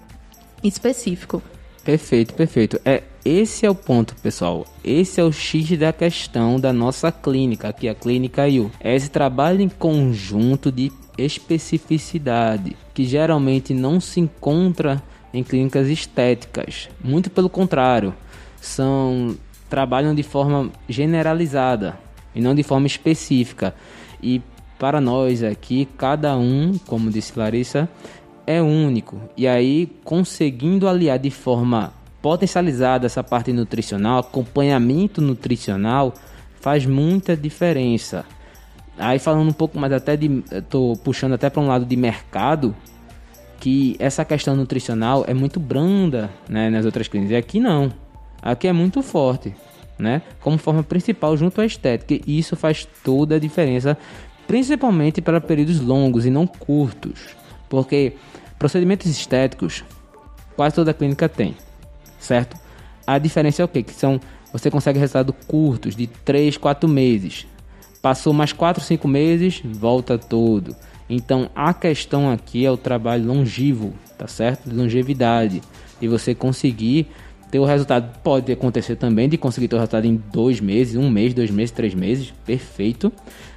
específico 0.63 1.43
Perfeito, 1.89 2.35
perfeito. 2.35 2.79
É 2.85 3.03
esse 3.25 3.67
é 3.67 3.71
o 3.71 3.75
ponto, 3.75 4.15
pessoal. 4.17 4.65
Esse 4.83 5.21
é 5.21 5.25
o 5.25 5.33
X 5.33 5.77
da 5.79 5.93
questão 5.93 6.59
da 6.59 6.73
nossa 6.73 7.11
clínica, 7.13 7.69
aqui 7.69 7.89
a 7.89 7.95
clínica 7.95 8.49
IU. 8.49 8.71
É 8.81 8.95
esse 8.95 9.11
trabalho 9.11 9.61
em 9.61 9.69
conjunto 9.69 10.71
de 10.73 10.93
especificidade 11.17 12.77
que 12.95 13.05
geralmente 13.05 13.75
não 13.75 14.01
se 14.01 14.21
encontra 14.21 15.03
em 15.33 15.43
clínicas 15.43 15.89
estéticas. 15.89 16.89
Muito 17.03 17.31
pelo 17.31 17.49
contrário, 17.51 18.15
são 18.61 19.37
trabalham 19.69 20.15
de 20.15 20.23
forma 20.23 20.71
generalizada 20.89 21.99
e 22.35 22.41
não 22.41 22.55
de 22.55 22.63
forma 22.63 22.87
específica. 22.87 23.75
E 24.23 24.41
para 24.79 25.01
nós 25.01 25.43
aqui, 25.43 25.87
cada 25.97 26.37
um, 26.37 26.79
como 26.87 27.11
disse 27.11 27.39
Larissa, 27.39 27.89
é 28.47 28.63
único. 28.63 29.21
E 29.37 29.47
aí, 29.47 29.93
conseguindo 30.05 30.89
aliar 30.89 31.19
de 31.19 31.31
forma 31.31 31.93
potencializada 32.21 33.07
essa 33.07 33.23
parte 33.23 33.53
nutricional, 33.53 34.21
acompanhamento 34.21 35.21
nutricional, 35.21 36.15
faz 36.61 36.85
muita 36.85 37.37
diferença. 37.37 38.25
Aí 38.99 39.19
falando 39.19 39.49
um 39.49 39.53
pouco 39.53 39.79
mais 39.79 39.93
até 39.93 40.17
de, 40.17 40.43
tô 40.69 40.99
puxando 41.05 41.35
até 41.35 41.49
para 41.49 41.63
um 41.63 41.69
lado 41.69 41.85
de 41.85 41.97
mercado, 41.97 42.75
que 43.61 43.97
essa 43.99 44.25
questão 44.25 44.57
nutricional 44.57 45.25
é 45.27 45.35
muito 45.35 45.61
branda, 45.61 46.31
né, 46.49 46.71
nas 46.71 46.85
outras 46.85 47.09
clínicas. 47.09 47.33
E 47.33 47.37
aqui 47.37 47.61
não. 47.61 47.93
Aqui 48.43 48.69
é 48.69 48.73
muito 48.73 49.03
forte, 49.03 49.55
né? 49.99 50.23
Como 50.41 50.59
forma 50.59 50.83
principal 50.83 51.37
junto 51.37 51.61
à 51.61 51.67
estética. 51.67 52.23
E 52.27 52.39
isso 52.39 52.57
faz 52.57 52.87
toda 53.03 53.37
a 53.37 53.39
diferença, 53.39 53.97
principalmente 54.47 55.21
para 55.21 55.41
períodos 55.41 55.81
longos 55.81 56.25
e 56.25 56.31
não 56.31 56.47
curtos. 56.47 57.37
Porque 57.69 58.15
procedimentos 58.59 59.07
estéticos 59.07 59.85
quase 60.57 60.75
toda 60.75 60.95
clínica 60.95 61.29
tem, 61.29 61.57
certo? 62.19 62.57
A 63.07 63.19
diferença 63.19 63.63
é 63.63 63.65
o 63.65 63.69
quê? 63.69 63.83
Que 63.83 63.95
são 63.95 64.21
você 64.53 64.71
consegue 64.71 64.99
resultados 64.99 65.35
curtos 65.47 65.95
de 65.95 66.07
3, 66.07 66.57
4 66.57 66.89
meses. 66.89 67.47
Passou 68.01 68.33
mais 68.33 68.53
4, 68.53 68.83
5 68.83 69.07
meses, 69.07 69.63
volta 69.65 70.19
todo. 70.19 70.75
Então 71.09 71.51
a 71.55 71.73
questão 71.75 72.31
aqui 72.31 72.65
é 72.65 72.71
o 72.71 72.77
trabalho 72.77 73.27
longevo, 73.27 73.93
tá 74.17 74.27
certo? 74.27 74.71
Longevidade. 74.75 75.63
E 76.01 76.09
você 76.09 76.35
conseguir 76.35 77.09
ter 77.51 77.59
o 77.59 77.65
resultado. 77.65 78.19
Pode 78.23 78.53
acontecer 78.53 78.97
também 78.97 79.29
de 79.29 79.37
conseguir 79.37 79.69
ter 79.69 79.77
o 79.77 79.79
resultado 79.79 80.07
em 80.07 80.17
dois 80.33 80.61
meses, 80.61 80.97
um 80.97 81.11
mês, 81.11 81.35
dois 81.35 81.51
meses, 81.51 81.71
três 81.71 81.95
meses, 81.95 82.33
perfeito. 82.45 83.13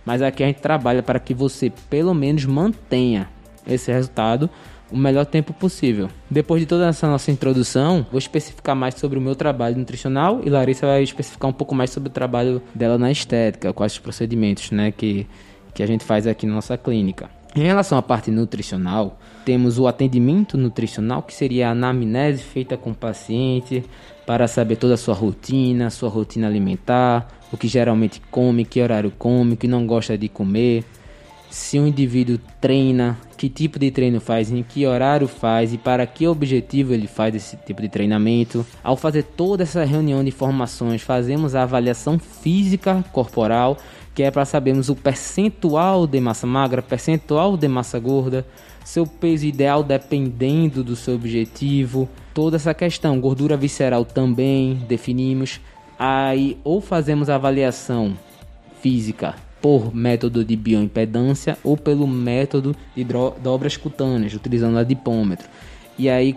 Mas 0.06 0.22
aqui 0.22 0.44
a 0.44 0.48
gente 0.48 0.62
trabalha 0.62 1.04
para 1.04 1.20
que 1.20 1.34
você 1.34 1.72
pelo 1.90 2.14
menos 2.14 2.46
mantenha 2.46 3.30
esse 3.68 3.92
resultado 3.92 4.50
o 4.92 4.98
melhor 4.98 5.26
tempo 5.26 5.54
possível. 5.54 6.10
Depois 6.30 6.62
de 6.62 6.68
toda 6.68 6.88
essa 6.88 7.08
nossa 7.08 7.32
introdução, 7.32 8.06
vou 8.12 8.20
especificar 8.20 8.76
mais 8.76 8.96
sobre 8.96 9.18
o 9.18 9.22
meu 9.22 9.36
trabalho 9.36 9.78
nutricional 9.78 10.42
e 10.44 10.50
Larissa 10.50 10.86
vai 10.86 11.04
especificar 11.04 11.50
um 11.50 11.54
pouco 11.54 11.74
mais 11.74 11.90
sobre 11.90 12.10
o 12.10 12.12
trabalho 12.12 12.62
dela 12.76 12.98
na 12.98 13.12
estética, 13.12 13.74
quais 13.74 13.94
os 13.94 14.00
procedimentos 14.00 14.72
né, 14.72 14.92
que, 14.92 15.28
que 15.74 15.82
a 15.82 15.88
gente 15.88 16.04
faz 16.04 16.28
aqui 16.28 16.46
na 16.46 16.56
nossa 16.56 16.78
clínica. 16.78 17.30
Em 17.54 17.64
relação 17.64 17.98
à 17.98 18.02
parte 18.02 18.32
nutricional, 18.32 19.20
temos 19.44 19.78
o 19.78 19.86
atendimento 19.86 20.58
nutricional, 20.58 21.22
que 21.22 21.34
seria 21.34 21.68
a 21.68 21.72
anamnese 21.72 22.42
feita 22.42 22.78
com 22.78 22.92
o 22.92 22.96
paciente 22.96 23.84
para 24.26 24.48
saber 24.48 24.78
toda 24.78 24.94
a 24.94 24.98
sua 24.98 25.14
rotina, 25.14 25.90
sua 25.90 26.08
rotina 26.08 26.48
alimentar, 26.48 27.28
o 27.52 27.58
que 27.58 27.68
geralmente 27.68 28.22
come, 28.32 28.64
que 28.64 28.82
horário 28.82 29.12
come, 29.18 29.56
o 29.56 29.58
que 29.58 29.68
não 29.68 29.86
gosta 29.86 30.18
de 30.18 30.30
comer, 30.30 30.86
se 31.52 31.78
o 31.78 31.86
indivíduo 31.86 32.40
treina, 32.62 33.18
que 33.36 33.50
tipo 33.50 33.78
de 33.78 33.92
treino 33.92 34.22
faz, 34.22 34.50
em 34.50 34.64
que 34.64 34.88
horário 34.88 35.28
faz 35.28 35.74
e 35.74 35.78
para 35.78 36.08
que 36.08 36.26
objetivo 36.26 36.94
ele 36.94 37.08
faz 37.08 37.36
esse 37.36 37.58
tipo 37.58 37.82
de 37.82 37.90
treinamento. 37.90 38.66
Ao 38.82 38.96
fazer 38.96 39.24
toda 39.24 39.64
essa 39.64 39.84
reunião 39.84 40.24
de 40.24 40.30
informações, 40.30 41.02
fazemos 41.02 41.54
a 41.54 41.64
avaliação 41.64 42.18
física 42.18 43.04
corporal, 43.12 43.78
que 44.16 44.24
é 44.24 44.32
para 44.32 44.46
sabermos 44.46 44.88
o 44.88 44.96
percentual 44.96 46.08
de 46.08 46.22
massa 46.22 46.48
magra, 46.48 46.82
percentual 46.82 47.58
de 47.58 47.68
massa 47.68 48.00
gorda, 48.00 48.46
seu 48.86 49.06
peso 49.06 49.46
ideal 49.46 49.84
dependendo 49.84 50.86
do 50.86 50.96
seu 50.96 51.16
objetivo, 51.16 52.08
toda 52.34 52.56
essa 52.56 52.74
questão, 52.74 53.20
gordura 53.20 53.58
visceral 53.58 54.06
também 54.06 54.76
definimos. 54.88 55.60
Aí 56.00 56.58
ou 56.64 56.80
fazemos 56.80 57.30
a 57.30 57.36
avaliação 57.36 58.18
física 58.82 59.36
por 59.62 59.94
método 59.94 60.44
de 60.44 60.56
bioimpedância 60.56 61.58
ou 61.64 61.78
pelo 61.78 62.08
método 62.08 62.76
de 62.96 63.06
dobras 63.42 63.78
cutâneas, 63.78 64.34
utilizando 64.34 64.78
a 64.78 64.84
dipômetro. 64.84 65.48
E 65.98 66.10
aí, 66.10 66.36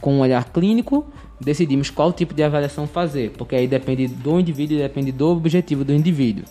com 0.00 0.14
um 0.14 0.20
olhar 0.20 0.44
clínico, 0.52 1.04
decidimos 1.40 1.90
qual 1.90 2.12
tipo 2.12 2.32
de 2.32 2.42
avaliação 2.42 2.86
fazer, 2.86 3.30
porque 3.30 3.56
aí 3.56 3.66
depende 3.66 4.06
do 4.06 4.38
indivíduo 4.38 4.78
depende 4.78 5.10
do 5.10 5.28
objetivo 5.28 5.84
do 5.84 5.92
indivíduo. 5.92 6.44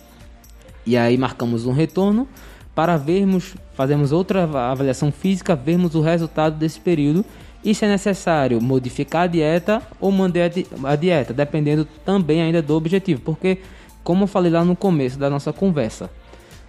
E 0.86 0.96
aí 0.96 1.16
marcamos 1.16 1.64
um 1.64 1.72
retorno 1.72 2.28
para 2.74 2.96
vermos, 2.96 3.54
fazemos 3.74 4.12
outra 4.12 4.44
avaliação 4.44 5.10
física, 5.10 5.56
vermos 5.56 5.94
o 5.94 6.00
resultado 6.00 6.56
desse 6.56 6.78
período 6.80 7.24
e 7.64 7.74
se 7.74 7.84
é 7.84 7.88
necessário 7.88 8.60
modificar 8.60 9.22
a 9.22 9.26
dieta 9.26 9.80
ou 9.98 10.12
manter 10.12 10.52
a 10.84 10.96
dieta, 10.96 11.32
dependendo 11.32 11.88
também 12.04 12.42
ainda 12.42 12.60
do 12.60 12.74
objetivo, 12.74 13.22
porque 13.22 13.58
como 14.04 14.24
eu 14.24 14.26
falei 14.28 14.52
lá 14.52 14.64
no 14.64 14.76
começo 14.76 15.18
da 15.18 15.30
nossa 15.30 15.52
conversa, 15.52 16.10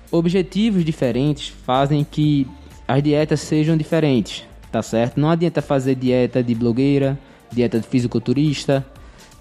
objetivos 0.09 0.85
diferentes 0.85 1.49
fazem 1.49 2.03
que 2.09 2.47
as 2.87 3.03
dietas 3.03 3.41
sejam 3.41 3.75
diferentes, 3.75 4.45
tá 4.71 4.81
certo? 4.81 5.19
Não 5.19 5.29
adianta 5.29 5.61
fazer 5.61 5.95
dieta 5.95 6.41
de 6.41 6.55
blogueira, 6.55 7.19
dieta 7.51 7.79
de 7.79 7.85
fisiculturista, 7.85 8.85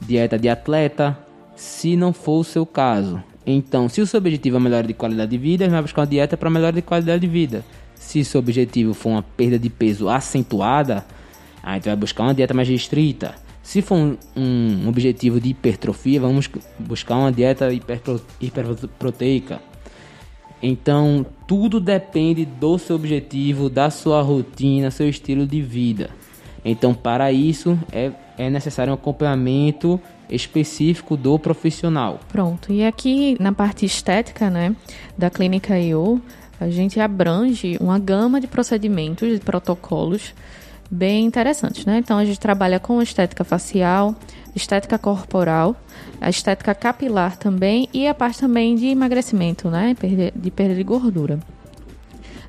dieta 0.00 0.38
de 0.38 0.48
atleta, 0.48 1.16
se 1.54 1.96
não 1.96 2.12
for 2.12 2.40
o 2.40 2.44
seu 2.44 2.66
caso. 2.66 3.22
Então, 3.46 3.88
se 3.88 4.00
o 4.00 4.06
seu 4.06 4.18
objetivo 4.18 4.56
é 4.56 4.60
melhora 4.60 4.86
de 4.86 4.94
qualidade 4.94 5.30
de 5.30 5.38
vida, 5.38 5.68
vai 5.68 5.82
buscar 5.82 6.02
uma 6.02 6.06
dieta 6.06 6.36
para 6.36 6.50
melhora 6.50 6.72
de 6.72 6.82
qualidade 6.82 7.20
de 7.20 7.28
vida. 7.28 7.64
Se 7.94 8.20
o 8.20 8.24
seu 8.24 8.40
objetivo 8.40 8.92
for 8.92 9.10
uma 9.10 9.22
perda 9.22 9.58
de 9.58 9.70
peso 9.70 10.08
acentuada, 10.08 11.04
aí 11.62 11.80
tu 11.80 11.84
vai 11.84 11.96
buscar 11.96 12.24
uma 12.24 12.34
dieta 12.34 12.54
mais 12.54 12.68
restrita. 12.68 13.43
Se 13.64 13.80
for 13.80 13.96
um, 13.96 14.16
um 14.36 14.88
objetivo 14.88 15.40
de 15.40 15.48
hipertrofia, 15.48 16.20
vamos 16.20 16.48
buscar 16.78 17.16
uma 17.16 17.32
dieta 17.32 17.72
hiperpro, 17.72 18.22
hiperproteica. 18.38 19.60
Então, 20.62 21.26
tudo 21.48 21.80
depende 21.80 22.44
do 22.44 22.78
seu 22.78 22.94
objetivo, 22.94 23.70
da 23.70 23.88
sua 23.88 24.20
rotina, 24.20 24.90
seu 24.90 25.08
estilo 25.08 25.46
de 25.46 25.62
vida. 25.62 26.10
Então, 26.62 26.94
para 26.94 27.32
isso, 27.32 27.78
é, 27.90 28.12
é 28.36 28.50
necessário 28.50 28.92
um 28.92 28.94
acompanhamento 28.94 29.98
específico 30.30 31.16
do 31.16 31.38
profissional. 31.38 32.20
Pronto. 32.28 32.70
E 32.70 32.84
aqui 32.84 33.36
na 33.40 33.52
parte 33.52 33.86
estética, 33.86 34.50
né, 34.50 34.76
da 35.16 35.30
clínica 35.30 35.78
IO, 35.78 36.20
a 36.60 36.68
gente 36.68 37.00
abrange 37.00 37.76
uma 37.80 37.98
gama 37.98 38.40
de 38.40 38.46
procedimentos, 38.46 39.28
de 39.32 39.40
protocolos 39.40 40.34
bem 40.90 41.24
interessantes, 41.26 41.84
né? 41.84 41.98
Então 41.98 42.18
a 42.18 42.24
gente 42.24 42.38
trabalha 42.38 42.78
com 42.78 43.00
estética 43.02 43.44
facial, 43.44 44.14
estética 44.54 44.98
corporal, 44.98 45.76
a 46.20 46.30
estética 46.30 46.74
capilar 46.74 47.36
também 47.36 47.88
e 47.92 48.06
a 48.06 48.14
parte 48.14 48.40
também 48.40 48.76
de 48.76 48.86
emagrecimento, 48.86 49.68
né? 49.68 49.96
De 50.34 50.50
perda 50.50 50.74
de 50.74 50.82
gordura. 50.82 51.38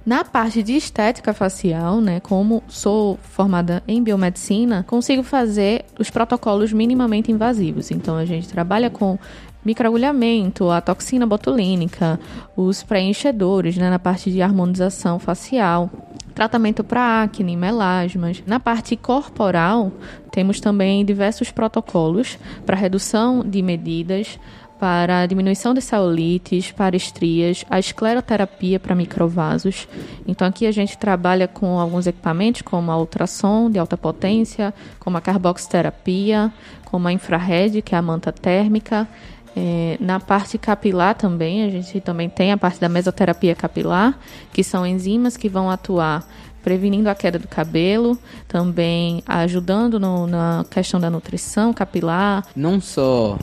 Na 0.05 0.23
parte 0.23 0.61
de 0.61 0.75
estética 0.75 1.33
facial, 1.33 1.99
né, 1.99 2.19
como 2.19 2.61
sou 2.67 3.17
formada 3.23 3.81
em 3.87 4.03
biomedicina, 4.03 4.85
consigo 4.87 5.23
fazer 5.23 5.83
os 5.99 6.11
protocolos 6.11 6.71
minimamente 6.71 7.31
invasivos. 7.31 7.89
Então 7.89 8.15
a 8.15 8.23
gente 8.23 8.47
trabalha 8.47 8.91
com 8.91 9.17
microagulhamento, 9.65 10.69
a 10.69 10.79
toxina 10.79 11.25
botulínica, 11.25 12.19
os 12.55 12.83
preenchedores, 12.83 13.77
né, 13.77 13.89
na 13.89 13.97
parte 13.97 14.29
de 14.29 14.43
harmonização 14.43 15.17
facial, 15.17 15.89
tratamento 16.35 16.83
para 16.83 17.23
acne, 17.23 17.55
melasmas. 17.55 18.43
Na 18.45 18.59
parte 18.59 18.95
corporal, 18.97 19.91
temos 20.31 20.59
também 20.59 21.05
diversos 21.05 21.49
protocolos 21.49 22.37
para 22.65 22.75
redução 22.75 23.41
de 23.41 23.61
medidas, 23.61 24.37
para 24.77 25.25
diminuição 25.25 25.73
de 25.73 25.81
celulites, 25.81 26.71
para 26.71 26.97
estrias, 26.97 27.63
a 27.69 27.79
escleroterapia 27.79 28.77
para 28.77 28.93
microvasos. 28.93 29.87
Então 30.27 30.45
aqui 30.45 30.67
a 30.67 30.71
gente 30.71 30.97
trabalha 30.97 31.47
com 31.47 31.79
alguns 31.79 32.05
equipamentos 32.05 32.61
como 32.61 32.91
a 32.91 32.97
ultrassom 32.97 33.71
de 33.71 33.79
alta 33.79 33.95
potência, 33.95 34.73
como 34.99 35.15
a 35.15 35.21
carboxterapia, 35.21 36.51
como 36.83 37.07
a 37.07 37.13
infrared, 37.13 37.81
que 37.81 37.95
é 37.95 37.97
a 37.97 38.01
manta 38.01 38.33
térmica, 38.33 39.07
é, 39.55 39.97
na 39.99 40.19
parte 40.19 40.57
capilar 40.57 41.15
também, 41.15 41.63
a 41.63 41.69
gente 41.69 42.01
também 42.01 42.29
tem 42.29 42.51
a 42.51 42.57
parte 42.57 42.79
da 42.79 42.89
mesoterapia 42.89 43.55
capilar, 43.55 44.19
que 44.51 44.63
são 44.63 44.85
enzimas 44.85 45.37
que 45.37 45.47
vão 45.47 45.69
atuar 45.69 46.27
prevenindo 46.61 47.07
a 47.09 47.15
queda 47.15 47.37
do 47.37 47.47
cabelo, 47.47 48.17
também 48.47 49.23
ajudando 49.25 49.99
no, 49.99 50.25
na 50.27 50.65
questão 50.69 50.99
da 50.99 51.09
nutrição 51.09 51.71
capilar. 51.71 52.45
Não 52.55 52.81
só 52.81 53.37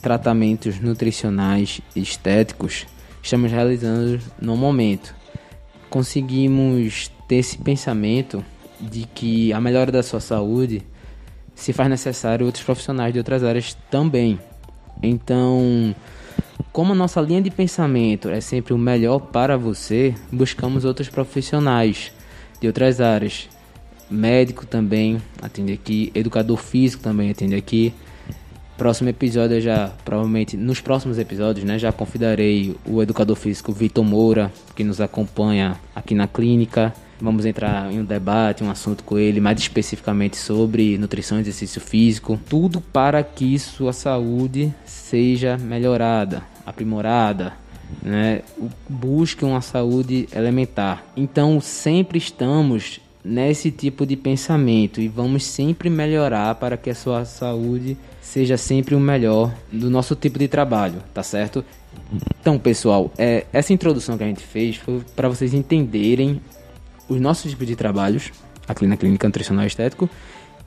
tratamentos 0.00 0.78
nutricionais 0.78 1.80
estéticos 1.96 2.86
estamos 3.22 3.50
realizando 3.50 4.20
no 4.40 4.56
momento. 4.56 5.14
Conseguimos 5.90 7.10
ter 7.26 7.36
esse 7.36 7.58
pensamento 7.58 8.44
de 8.80 9.04
que 9.06 9.52
a 9.52 9.60
melhora 9.60 9.90
da 9.90 10.02
sua 10.02 10.20
saúde 10.20 10.82
se 11.54 11.72
faz 11.72 11.88
necessário 11.88 12.46
outros 12.46 12.62
profissionais 12.62 13.12
de 13.12 13.18
outras 13.18 13.42
áreas 13.42 13.76
também. 13.90 14.38
Então, 15.02 15.94
como 16.72 16.92
a 16.92 16.94
nossa 16.94 17.20
linha 17.20 17.40
de 17.40 17.50
pensamento 17.50 18.28
é 18.28 18.40
sempre 18.40 18.74
o 18.74 18.78
melhor 18.78 19.18
para 19.18 19.56
você, 19.56 20.14
buscamos 20.30 20.84
outros 20.84 21.08
profissionais 21.08 22.12
de 22.60 22.66
outras 22.66 23.00
áreas. 23.00 23.48
Médico 24.10 24.66
também 24.66 25.20
atende 25.42 25.72
aqui, 25.72 26.12
educador 26.14 26.58
físico 26.58 27.02
também 27.02 27.30
atende 27.30 27.54
aqui. 27.54 27.92
Próximo 28.76 29.08
episódio 29.08 29.58
já, 29.60 29.90
provavelmente, 30.04 30.56
nos 30.56 30.80
próximos 30.80 31.18
episódios, 31.18 31.64
né, 31.64 31.78
já 31.78 31.90
convidarei 31.90 32.76
o 32.86 33.02
educador 33.02 33.36
físico 33.36 33.72
Vitor 33.72 34.04
Moura, 34.04 34.52
que 34.74 34.84
nos 34.84 35.00
acompanha 35.00 35.80
aqui 35.94 36.14
na 36.14 36.28
clínica. 36.28 36.92
Vamos 37.20 37.46
entrar 37.46 37.90
em 37.90 38.00
um 38.00 38.04
debate, 38.04 38.62
um 38.62 38.70
assunto 38.70 39.02
com 39.02 39.18
ele, 39.18 39.40
mais 39.40 39.58
especificamente 39.58 40.36
sobre 40.36 40.98
nutrição 40.98 41.38
e 41.38 41.40
exercício 41.40 41.80
físico. 41.80 42.38
Tudo 42.48 42.80
para 42.80 43.22
que 43.22 43.58
sua 43.58 43.92
saúde 43.92 44.72
seja 44.84 45.56
melhorada, 45.56 46.42
aprimorada, 46.64 47.54
né? 48.02 48.42
Busque 48.88 49.44
uma 49.44 49.60
saúde 49.60 50.28
elementar. 50.34 51.04
Então, 51.16 51.60
sempre 51.60 52.18
estamos 52.18 53.00
nesse 53.24 53.70
tipo 53.70 54.06
de 54.06 54.16
pensamento 54.16 55.00
e 55.00 55.08
vamos 55.08 55.44
sempre 55.44 55.90
melhorar 55.90 56.54
para 56.54 56.76
que 56.76 56.90
a 56.90 56.94
sua 56.94 57.24
saúde 57.24 57.96
seja 58.20 58.56
sempre 58.56 58.94
o 58.94 59.00
melhor 59.00 59.52
do 59.72 59.90
nosso 59.90 60.14
tipo 60.14 60.38
de 60.38 60.46
trabalho, 60.46 61.02
tá 61.12 61.22
certo? 61.22 61.64
Então, 62.40 62.58
pessoal, 62.58 63.10
é, 63.18 63.46
essa 63.52 63.72
introdução 63.72 64.16
que 64.16 64.24
a 64.24 64.26
gente 64.26 64.44
fez 64.44 64.76
foi 64.76 65.00
para 65.16 65.28
vocês 65.28 65.54
entenderem 65.54 66.40
os 67.08 67.20
nossos 67.20 67.50
tipos 67.50 67.66
de 67.66 67.76
trabalhos, 67.76 68.32
aqui 68.68 68.86
na 68.86 68.96
Clínica 68.96 69.26
Nutricional 69.26 69.66
Estético, 69.66 70.08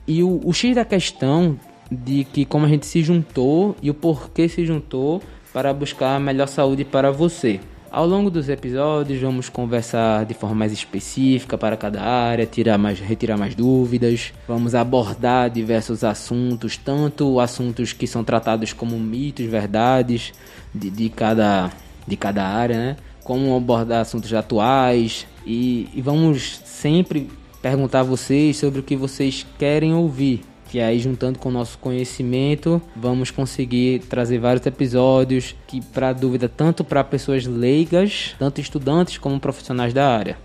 e 0.06 0.22
o, 0.22 0.40
o 0.44 0.52
X 0.52 0.74
da 0.74 0.84
questão 0.84 1.58
de 1.90 2.24
que 2.24 2.44
como 2.44 2.66
a 2.66 2.68
gente 2.68 2.86
se 2.86 3.02
juntou 3.02 3.76
e 3.82 3.90
o 3.90 3.94
porquê 3.94 4.48
se 4.48 4.64
juntou 4.64 5.22
para 5.52 5.72
buscar 5.72 6.16
a 6.16 6.20
melhor 6.20 6.46
saúde 6.46 6.84
para 6.84 7.10
você. 7.10 7.60
Ao 7.90 8.06
longo 8.06 8.30
dos 8.30 8.48
episódios, 8.48 9.20
vamos 9.20 9.48
conversar 9.48 10.24
de 10.24 10.32
forma 10.32 10.54
mais 10.54 10.70
específica 10.70 11.58
para 11.58 11.76
cada 11.76 12.00
área, 12.00 12.46
tirar 12.46 12.78
mais, 12.78 13.00
retirar 13.00 13.36
mais 13.36 13.56
dúvidas. 13.56 14.32
Vamos 14.46 14.76
abordar 14.76 15.50
diversos 15.50 16.04
assuntos, 16.04 16.76
tanto 16.76 17.40
assuntos 17.40 17.92
que 17.92 18.06
são 18.06 18.22
tratados 18.22 18.72
como 18.72 18.96
mitos, 18.96 19.44
verdades 19.46 20.32
de, 20.72 20.88
de, 20.88 21.08
cada, 21.08 21.68
de 22.06 22.16
cada 22.16 22.46
área, 22.46 22.76
né? 22.76 22.96
Como 23.30 23.56
abordar 23.56 24.00
assuntos 24.00 24.34
atuais, 24.34 25.24
e, 25.46 25.88
e 25.94 26.02
vamos 26.02 26.60
sempre 26.64 27.30
perguntar 27.62 28.00
a 28.00 28.02
vocês 28.02 28.56
sobre 28.56 28.80
o 28.80 28.82
que 28.82 28.96
vocês 28.96 29.46
querem 29.56 29.94
ouvir. 29.94 30.40
Que 30.68 30.80
aí, 30.80 30.98
juntando 30.98 31.38
com 31.38 31.48
o 31.48 31.52
nosso 31.52 31.78
conhecimento, 31.78 32.82
vamos 32.96 33.30
conseguir 33.30 34.00
trazer 34.00 34.40
vários 34.40 34.66
episódios 34.66 35.54
que, 35.68 35.80
para 35.80 36.12
dúvida, 36.12 36.48
tanto 36.48 36.82
para 36.82 37.04
pessoas 37.04 37.46
leigas, 37.46 38.34
tanto 38.36 38.60
estudantes 38.60 39.16
como 39.16 39.38
profissionais 39.38 39.94
da 39.94 40.08
área. 40.08 40.36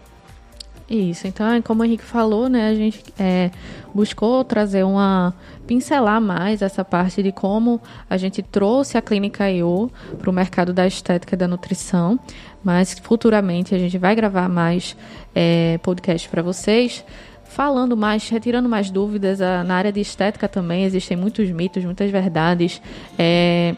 Isso, 0.89 1.25
então, 1.25 1.59
como 1.63 1.81
o 1.81 1.85
Henrique 1.85 2.03
falou, 2.03 2.47
né, 2.47 2.69
a 2.69 2.75
gente 2.75 3.03
é, 3.17 3.49
buscou 3.93 4.43
trazer 4.43 4.83
uma. 4.83 5.33
pincelar 5.65 6.21
mais 6.21 6.61
essa 6.61 6.85
parte 6.85 7.23
de 7.23 7.31
como 7.31 7.81
a 8.07 8.17
gente 8.17 8.43
trouxe 8.43 8.95
a 8.95 9.01
clínica 9.01 9.49
IO 9.49 9.91
para 10.19 10.29
o 10.29 10.33
mercado 10.33 10.71
da 10.71 10.85
estética 10.85 11.33
e 11.33 11.37
da 11.37 11.47
nutrição, 11.47 12.19
mas 12.63 12.93
futuramente 12.99 13.73
a 13.73 13.79
gente 13.79 13.97
vai 13.97 14.15
gravar 14.15 14.47
mais 14.47 14.95
é, 15.33 15.79
podcast 15.79 16.29
para 16.29 16.43
vocês. 16.43 17.03
Falando 17.43 17.95
mais, 17.95 18.27
retirando 18.29 18.67
mais 18.67 18.91
dúvidas, 18.91 19.39
na 19.39 19.75
área 19.75 19.91
de 19.91 20.01
estética 20.01 20.47
também 20.47 20.83
existem 20.83 21.15
muitos 21.15 21.49
mitos, 21.49 21.83
muitas 21.85 22.11
verdades. 22.11 22.81
É, 23.17 23.75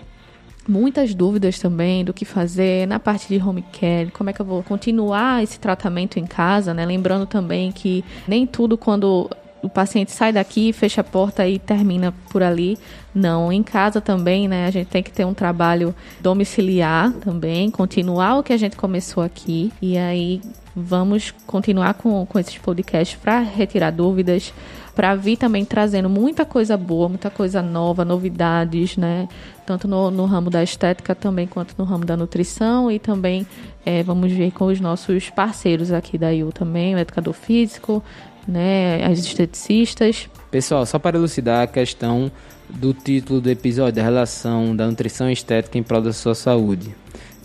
muitas 0.67 1.15
dúvidas 1.15 1.59
também 1.59 2.03
do 2.03 2.13
que 2.13 2.25
fazer 2.25 2.87
na 2.87 2.99
parte 2.99 3.27
de 3.27 3.41
home 3.41 3.63
care, 3.79 4.11
como 4.11 4.29
é 4.29 4.33
que 4.33 4.41
eu 4.41 4.45
vou 4.45 4.61
continuar 4.63 5.43
esse 5.43 5.59
tratamento 5.59 6.19
em 6.19 6.25
casa, 6.25 6.73
né? 6.73 6.85
Lembrando 6.85 7.25
também 7.25 7.71
que 7.71 8.03
nem 8.27 8.45
tudo 8.45 8.77
quando 8.77 9.29
o 9.61 9.69
paciente 9.69 10.11
sai 10.11 10.31
daqui, 10.31 10.71
fecha 10.71 11.01
a 11.01 11.03
porta 11.03 11.47
e 11.47 11.59
termina 11.59 12.13
por 12.29 12.43
ali. 12.43 12.77
Não, 13.13 13.51
em 13.51 13.63
casa 13.63 13.99
também, 13.99 14.47
né? 14.47 14.67
A 14.67 14.71
gente 14.71 14.87
tem 14.87 15.01
que 15.01 15.11
ter 15.11 15.25
um 15.25 15.33
trabalho 15.33 15.95
domiciliar 16.19 17.11
também, 17.13 17.69
continuar 17.71 18.37
o 18.37 18.43
que 18.43 18.53
a 18.53 18.57
gente 18.57 18.75
começou 18.75 19.23
aqui. 19.23 19.71
E 19.81 19.97
aí 19.97 20.41
vamos 20.75 21.33
continuar 21.47 21.95
com, 21.95 22.25
com 22.25 22.37
esses 22.37 22.57
podcasts 22.57 23.17
para 23.19 23.39
retirar 23.39 23.91
dúvidas, 23.91 24.53
para 24.95 25.15
vir 25.15 25.37
também 25.37 25.65
trazendo 25.65 26.09
muita 26.09 26.45
coisa 26.45 26.77
boa, 26.77 27.09
muita 27.09 27.29
coisa 27.29 27.61
nova, 27.61 28.05
novidades, 28.05 28.95
né? 28.95 29.27
Tanto 29.67 29.85
no, 29.85 30.09
no 30.09 30.23
ramo 30.23 30.49
da 30.49 30.63
estética 30.63 31.13
também 31.13 31.45
quanto 31.45 31.75
no 31.77 31.83
ramo 31.83 32.05
da 32.05 32.15
nutrição 32.15 32.89
e 32.89 32.97
também 32.99 33.45
é, 33.85 34.01
vamos 34.01 34.31
ver 34.31 34.51
com 34.51 34.67
os 34.67 34.79
nossos 34.79 35.29
parceiros 35.29 35.91
aqui 35.91 36.17
da 36.17 36.29
IU 36.29 36.53
também, 36.53 36.95
o 36.95 36.97
educador 36.97 37.33
físico, 37.33 38.01
né? 38.47 39.03
As 39.03 39.19
esteticistas. 39.19 40.29
Pessoal, 40.49 40.85
só 40.85 40.97
para 40.97 41.17
elucidar 41.17 41.63
a 41.63 41.67
questão 41.67 42.31
do 42.69 42.93
título 42.93 43.41
do 43.41 43.49
episódio, 43.49 44.01
a 44.01 44.05
relação 44.05 44.73
da 44.73 44.87
nutrição 44.87 45.29
estética 45.29 45.77
em 45.77 45.83
prol 45.83 46.01
da 46.01 46.13
sua 46.13 46.33
saúde. 46.33 46.95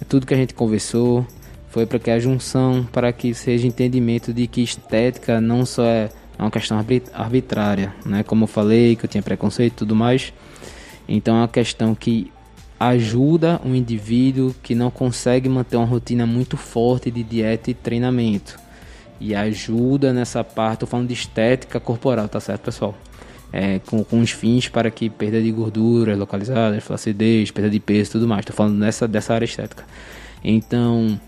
É 0.00 0.04
tudo 0.04 0.24
que 0.24 0.32
a 0.32 0.36
gente 0.36 0.54
conversou 0.54 1.26
foi 1.70 1.86
para 1.86 1.98
que 1.98 2.08
a 2.08 2.20
junção, 2.20 2.86
para 2.92 3.12
que 3.12 3.34
seja 3.34 3.66
entendimento 3.66 4.32
de 4.32 4.46
que 4.46 4.62
estética 4.62 5.40
não 5.40 5.66
só 5.66 5.84
é 5.84 6.08
uma 6.38 6.52
questão 6.52 6.78
arbitrária, 7.12 7.92
né? 8.06 8.22
Como 8.22 8.44
eu 8.44 8.48
falei, 8.48 8.94
que 8.94 9.06
eu 9.06 9.08
tinha 9.08 9.22
preconceito 9.24 9.72
e 9.72 9.76
tudo 9.76 9.96
mais. 9.96 10.32
Então 11.14 11.36
é 11.36 11.40
uma 11.40 11.48
questão 11.48 11.94
que 11.94 12.32
ajuda 12.80 13.60
um 13.62 13.74
indivíduo 13.74 14.54
que 14.62 14.74
não 14.74 14.90
consegue 14.90 15.46
manter 15.46 15.76
uma 15.76 15.84
rotina 15.84 16.24
muito 16.24 16.56
forte 16.56 17.10
de 17.10 17.22
dieta 17.22 17.70
e 17.70 17.74
treinamento. 17.74 18.58
E 19.20 19.34
ajuda 19.34 20.10
nessa 20.10 20.42
parte, 20.42 20.80
tô 20.80 20.86
falando 20.86 21.08
de 21.08 21.12
estética 21.12 21.78
corporal, 21.78 22.30
tá 22.30 22.40
certo, 22.40 22.62
pessoal? 22.62 22.94
É, 23.52 23.78
com, 23.80 24.02
com 24.02 24.20
os 24.20 24.30
fins 24.30 24.70
para 24.70 24.90
que 24.90 25.10
perda 25.10 25.42
de 25.42 25.52
gordura 25.52 26.16
localizada, 26.16 26.80
flacidez, 26.80 27.50
perda 27.50 27.68
de 27.68 27.78
peso 27.78 28.08
e 28.08 28.12
tudo 28.12 28.26
mais. 28.26 28.46
Tô 28.46 28.54
falando 28.54 28.78
nessa, 28.78 29.06
dessa 29.06 29.34
área 29.34 29.44
estética. 29.44 29.84
Então, 30.42 31.20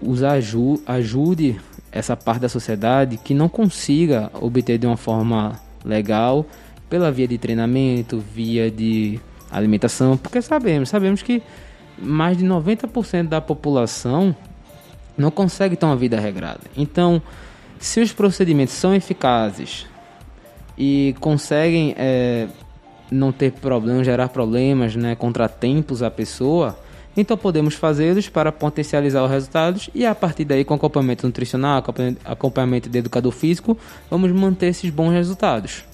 os 0.00 0.22
aju 0.22 0.80
ajude 0.86 1.60
essa 1.92 2.16
parte 2.16 2.40
da 2.40 2.48
sociedade 2.48 3.18
que 3.18 3.34
não 3.34 3.50
consiga 3.50 4.30
obter 4.32 4.78
de 4.78 4.86
uma 4.86 4.96
forma 4.96 5.60
legal 5.84 6.46
pela 6.88 7.10
via 7.10 7.28
de 7.28 7.38
treinamento, 7.38 8.18
via 8.18 8.70
de 8.70 9.20
alimentação, 9.50 10.16
porque 10.16 10.42
sabemos, 10.42 10.88
sabemos 10.88 11.22
que 11.22 11.42
mais 12.00 12.36
de 12.36 12.44
90% 12.44 13.28
da 13.28 13.40
população 13.40 14.34
não 15.16 15.30
consegue 15.30 15.76
ter 15.76 15.84
uma 15.84 15.96
vida 15.96 16.18
regrada. 16.18 16.60
Então, 16.76 17.20
se 17.78 18.00
os 18.00 18.12
procedimentos 18.12 18.74
são 18.74 18.94
eficazes 18.94 19.86
e 20.76 21.14
conseguem 21.20 21.94
é, 21.98 22.46
não 23.10 23.32
ter 23.32 23.52
problemas, 23.52 24.06
gerar 24.06 24.28
problemas, 24.28 24.94
né, 24.94 25.16
contratempos 25.16 26.02
à 26.02 26.10
pessoa, 26.10 26.78
então 27.16 27.36
podemos 27.36 27.74
fazê-los 27.74 28.28
para 28.28 28.52
potencializar 28.52 29.24
os 29.24 29.30
resultados 29.30 29.90
e 29.92 30.06
a 30.06 30.14
partir 30.14 30.44
daí 30.44 30.64
com 30.64 30.74
acompanhamento 30.74 31.26
nutricional, 31.26 31.82
acompanhamento 32.24 32.88
de 32.88 32.98
educador 32.98 33.32
físico, 33.32 33.76
vamos 34.08 34.30
manter 34.30 34.68
esses 34.68 34.88
bons 34.90 35.10
resultados. 35.10 35.87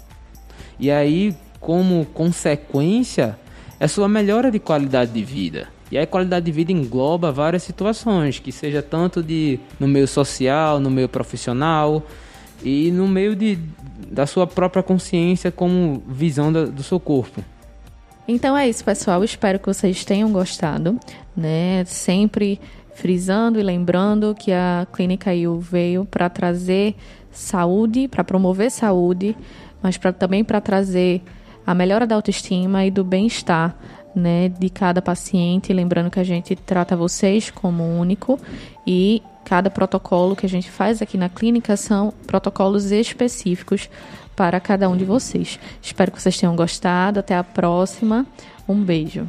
E 0.78 0.90
aí, 0.90 1.34
como 1.60 2.04
consequência, 2.06 3.38
é 3.78 3.88
sua 3.88 4.08
melhora 4.08 4.50
de 4.50 4.58
qualidade 4.58 5.12
de 5.12 5.24
vida. 5.24 5.68
E 5.90 5.98
aí 5.98 6.06
qualidade 6.06 6.46
de 6.46 6.52
vida 6.52 6.72
engloba 6.72 7.30
várias 7.30 7.62
situações, 7.62 8.38
que 8.38 8.50
seja 8.50 8.82
tanto 8.82 9.22
de 9.22 9.60
no 9.78 9.86
meio 9.86 10.08
social, 10.08 10.80
no 10.80 10.90
meio 10.90 11.08
profissional 11.08 12.02
e 12.64 12.90
no 12.90 13.06
meio 13.06 13.36
de, 13.36 13.58
da 14.10 14.26
sua 14.26 14.46
própria 14.46 14.82
consciência 14.82 15.52
como 15.52 16.02
visão 16.08 16.52
da, 16.52 16.64
do 16.64 16.82
seu 16.82 16.98
corpo. 16.98 17.44
Então 18.26 18.56
é 18.56 18.68
isso, 18.68 18.84
pessoal. 18.84 19.22
Espero 19.22 19.58
que 19.58 19.66
vocês 19.66 20.04
tenham 20.04 20.32
gostado, 20.32 20.98
né? 21.36 21.84
Sempre 21.84 22.58
frisando 22.94 23.60
e 23.60 23.62
lembrando 23.62 24.34
que 24.34 24.50
a 24.50 24.86
Clínica 24.92 25.34
IU 25.34 25.60
veio 25.60 26.04
para 26.04 26.28
trazer 26.30 26.94
saúde, 27.30 28.08
para 28.08 28.24
promover 28.24 28.70
saúde, 28.70 29.36
mas 29.84 29.98
pra, 29.98 30.14
também 30.14 30.42
para 30.42 30.62
trazer 30.62 31.22
a 31.66 31.74
melhora 31.74 32.06
da 32.06 32.14
autoestima 32.14 32.86
e 32.86 32.90
do 32.90 33.04
bem-estar 33.04 33.76
né, 34.14 34.48
de 34.48 34.70
cada 34.70 35.02
paciente. 35.02 35.74
Lembrando 35.74 36.10
que 36.10 36.18
a 36.18 36.24
gente 36.24 36.56
trata 36.56 36.96
vocês 36.96 37.50
como 37.50 37.84
único 37.84 38.40
e 38.86 39.22
cada 39.44 39.68
protocolo 39.68 40.34
que 40.34 40.46
a 40.46 40.48
gente 40.48 40.70
faz 40.70 41.02
aqui 41.02 41.18
na 41.18 41.28
clínica 41.28 41.76
são 41.76 42.14
protocolos 42.26 42.90
específicos 42.90 43.90
para 44.34 44.58
cada 44.58 44.88
um 44.88 44.96
de 44.96 45.04
vocês. 45.04 45.60
Espero 45.82 46.10
que 46.10 46.20
vocês 46.20 46.38
tenham 46.38 46.56
gostado. 46.56 47.20
Até 47.20 47.36
a 47.36 47.44
próxima. 47.44 48.26
Um 48.66 48.82
beijo. 48.82 49.28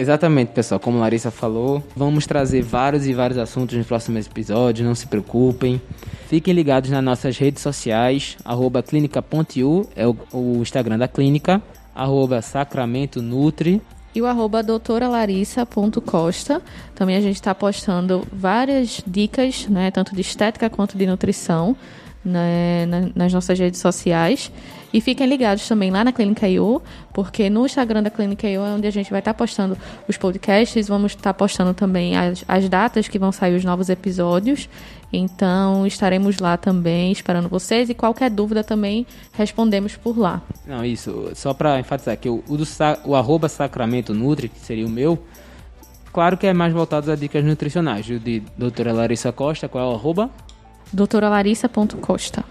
Exatamente, 0.00 0.52
pessoal. 0.52 0.80
Como 0.80 0.98
Larissa 0.98 1.30
falou, 1.30 1.84
vamos 1.94 2.26
trazer 2.26 2.62
vários 2.62 3.06
e 3.06 3.12
vários 3.12 3.38
assuntos 3.38 3.76
nos 3.76 3.86
próximos 3.86 4.26
episódios, 4.26 4.88
não 4.88 4.94
se 4.94 5.06
preocupem. 5.06 5.78
Fiquem 6.26 6.54
ligados 6.54 6.88
nas 6.88 7.04
nossas 7.04 7.36
redes 7.36 7.62
sociais, 7.62 8.38
arroba 8.42 8.82
clínica.u, 8.82 9.86
é 9.94 10.06
o, 10.06 10.16
o 10.32 10.62
Instagram 10.62 10.96
da 10.96 11.06
clínica, 11.06 11.60
arroba 11.94 12.40
Sacramento 12.40 13.20
Nutri. 13.20 13.82
E 14.14 14.22
o 14.22 14.26
arroba 14.26 14.62
doutoralarissa.costa. 14.62 16.62
Também 16.94 17.16
a 17.16 17.20
gente 17.20 17.34
está 17.34 17.54
postando 17.54 18.26
várias 18.32 19.02
dicas, 19.06 19.66
né, 19.68 19.90
tanto 19.90 20.14
de 20.14 20.22
estética 20.22 20.70
quanto 20.70 20.96
de 20.96 21.06
nutrição, 21.06 21.76
né, 22.24 22.86
nas 23.14 23.32
nossas 23.32 23.58
redes 23.58 23.80
sociais. 23.80 24.50
E 24.92 25.00
fiquem 25.00 25.26
ligados 25.26 25.66
também 25.68 25.90
lá 25.90 26.02
na 26.02 26.12
Clínica 26.12 26.48
IU, 26.48 26.82
porque 27.12 27.48
no 27.48 27.64
Instagram 27.64 28.02
da 28.02 28.10
Clínica 28.10 28.48
IU 28.48 28.62
é 28.62 28.70
onde 28.70 28.86
a 28.88 28.90
gente 28.90 29.10
vai 29.10 29.20
estar 29.20 29.32
tá 29.32 29.38
postando 29.38 29.78
os 30.08 30.16
podcasts, 30.16 30.88
vamos 30.88 31.12
estar 31.12 31.32
tá 31.32 31.34
postando 31.34 31.72
também 31.72 32.16
as, 32.16 32.44
as 32.48 32.68
datas 32.68 33.06
que 33.06 33.18
vão 33.18 33.30
sair 33.30 33.54
os 33.54 33.64
novos 33.64 33.88
episódios. 33.88 34.68
Então 35.12 35.86
estaremos 35.86 36.38
lá 36.38 36.56
também 36.56 37.10
esperando 37.12 37.48
vocês 37.48 37.88
e 37.88 37.94
qualquer 37.94 38.30
dúvida 38.30 38.62
também 38.64 39.06
respondemos 39.32 39.96
por 39.96 40.18
lá. 40.18 40.42
Não, 40.66 40.84
isso, 40.84 41.30
só 41.34 41.54
para 41.54 41.78
enfatizar 41.78 42.16
que 42.16 42.28
o, 42.28 42.42
o, 42.48 42.56
do, 42.56 42.64
o 43.04 43.14
arroba 43.14 43.48
Sacramento 43.48 44.12
Nutri, 44.12 44.48
que 44.48 44.58
seria 44.58 44.86
o 44.86 44.90
meu, 44.90 45.18
claro 46.12 46.36
que 46.36 46.46
é 46.46 46.52
mais 46.52 46.72
voltado 46.72 47.10
a 47.10 47.16
dicas 47.16 47.44
nutricionais. 47.44 48.08
O 48.08 48.18
de 48.18 48.42
doutora 48.56 48.92
Larissa 48.92 49.30
Costa, 49.30 49.68
qual 49.68 49.88
é 49.88 49.92
o 49.92 49.96
arroba? 49.96 50.30
doutoralarissa.costa. 50.92 52.44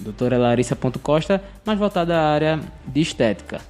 Doutora 0.00 0.36
Larissa.costa, 0.36 1.42
mais 1.64 1.78
voltada 1.78 2.18
à 2.18 2.32
área 2.32 2.60
de 2.86 3.00
estética. 3.00 3.60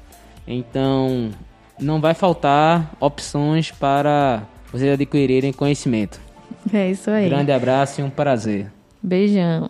Então, 0.46 1.30
não 1.78 2.00
vai 2.00 2.14
faltar 2.14 2.90
opções 2.98 3.70
para 3.70 4.42
vocês 4.72 4.92
adquirirem 4.92 5.52
conhecimento. 5.52 6.20
É 6.72 6.90
isso 6.90 7.10
aí. 7.10 7.28
Grande 7.28 7.52
abraço 7.52 8.00
e 8.00 8.04
um 8.04 8.10
prazer. 8.10 8.72
Beijão. 9.02 9.68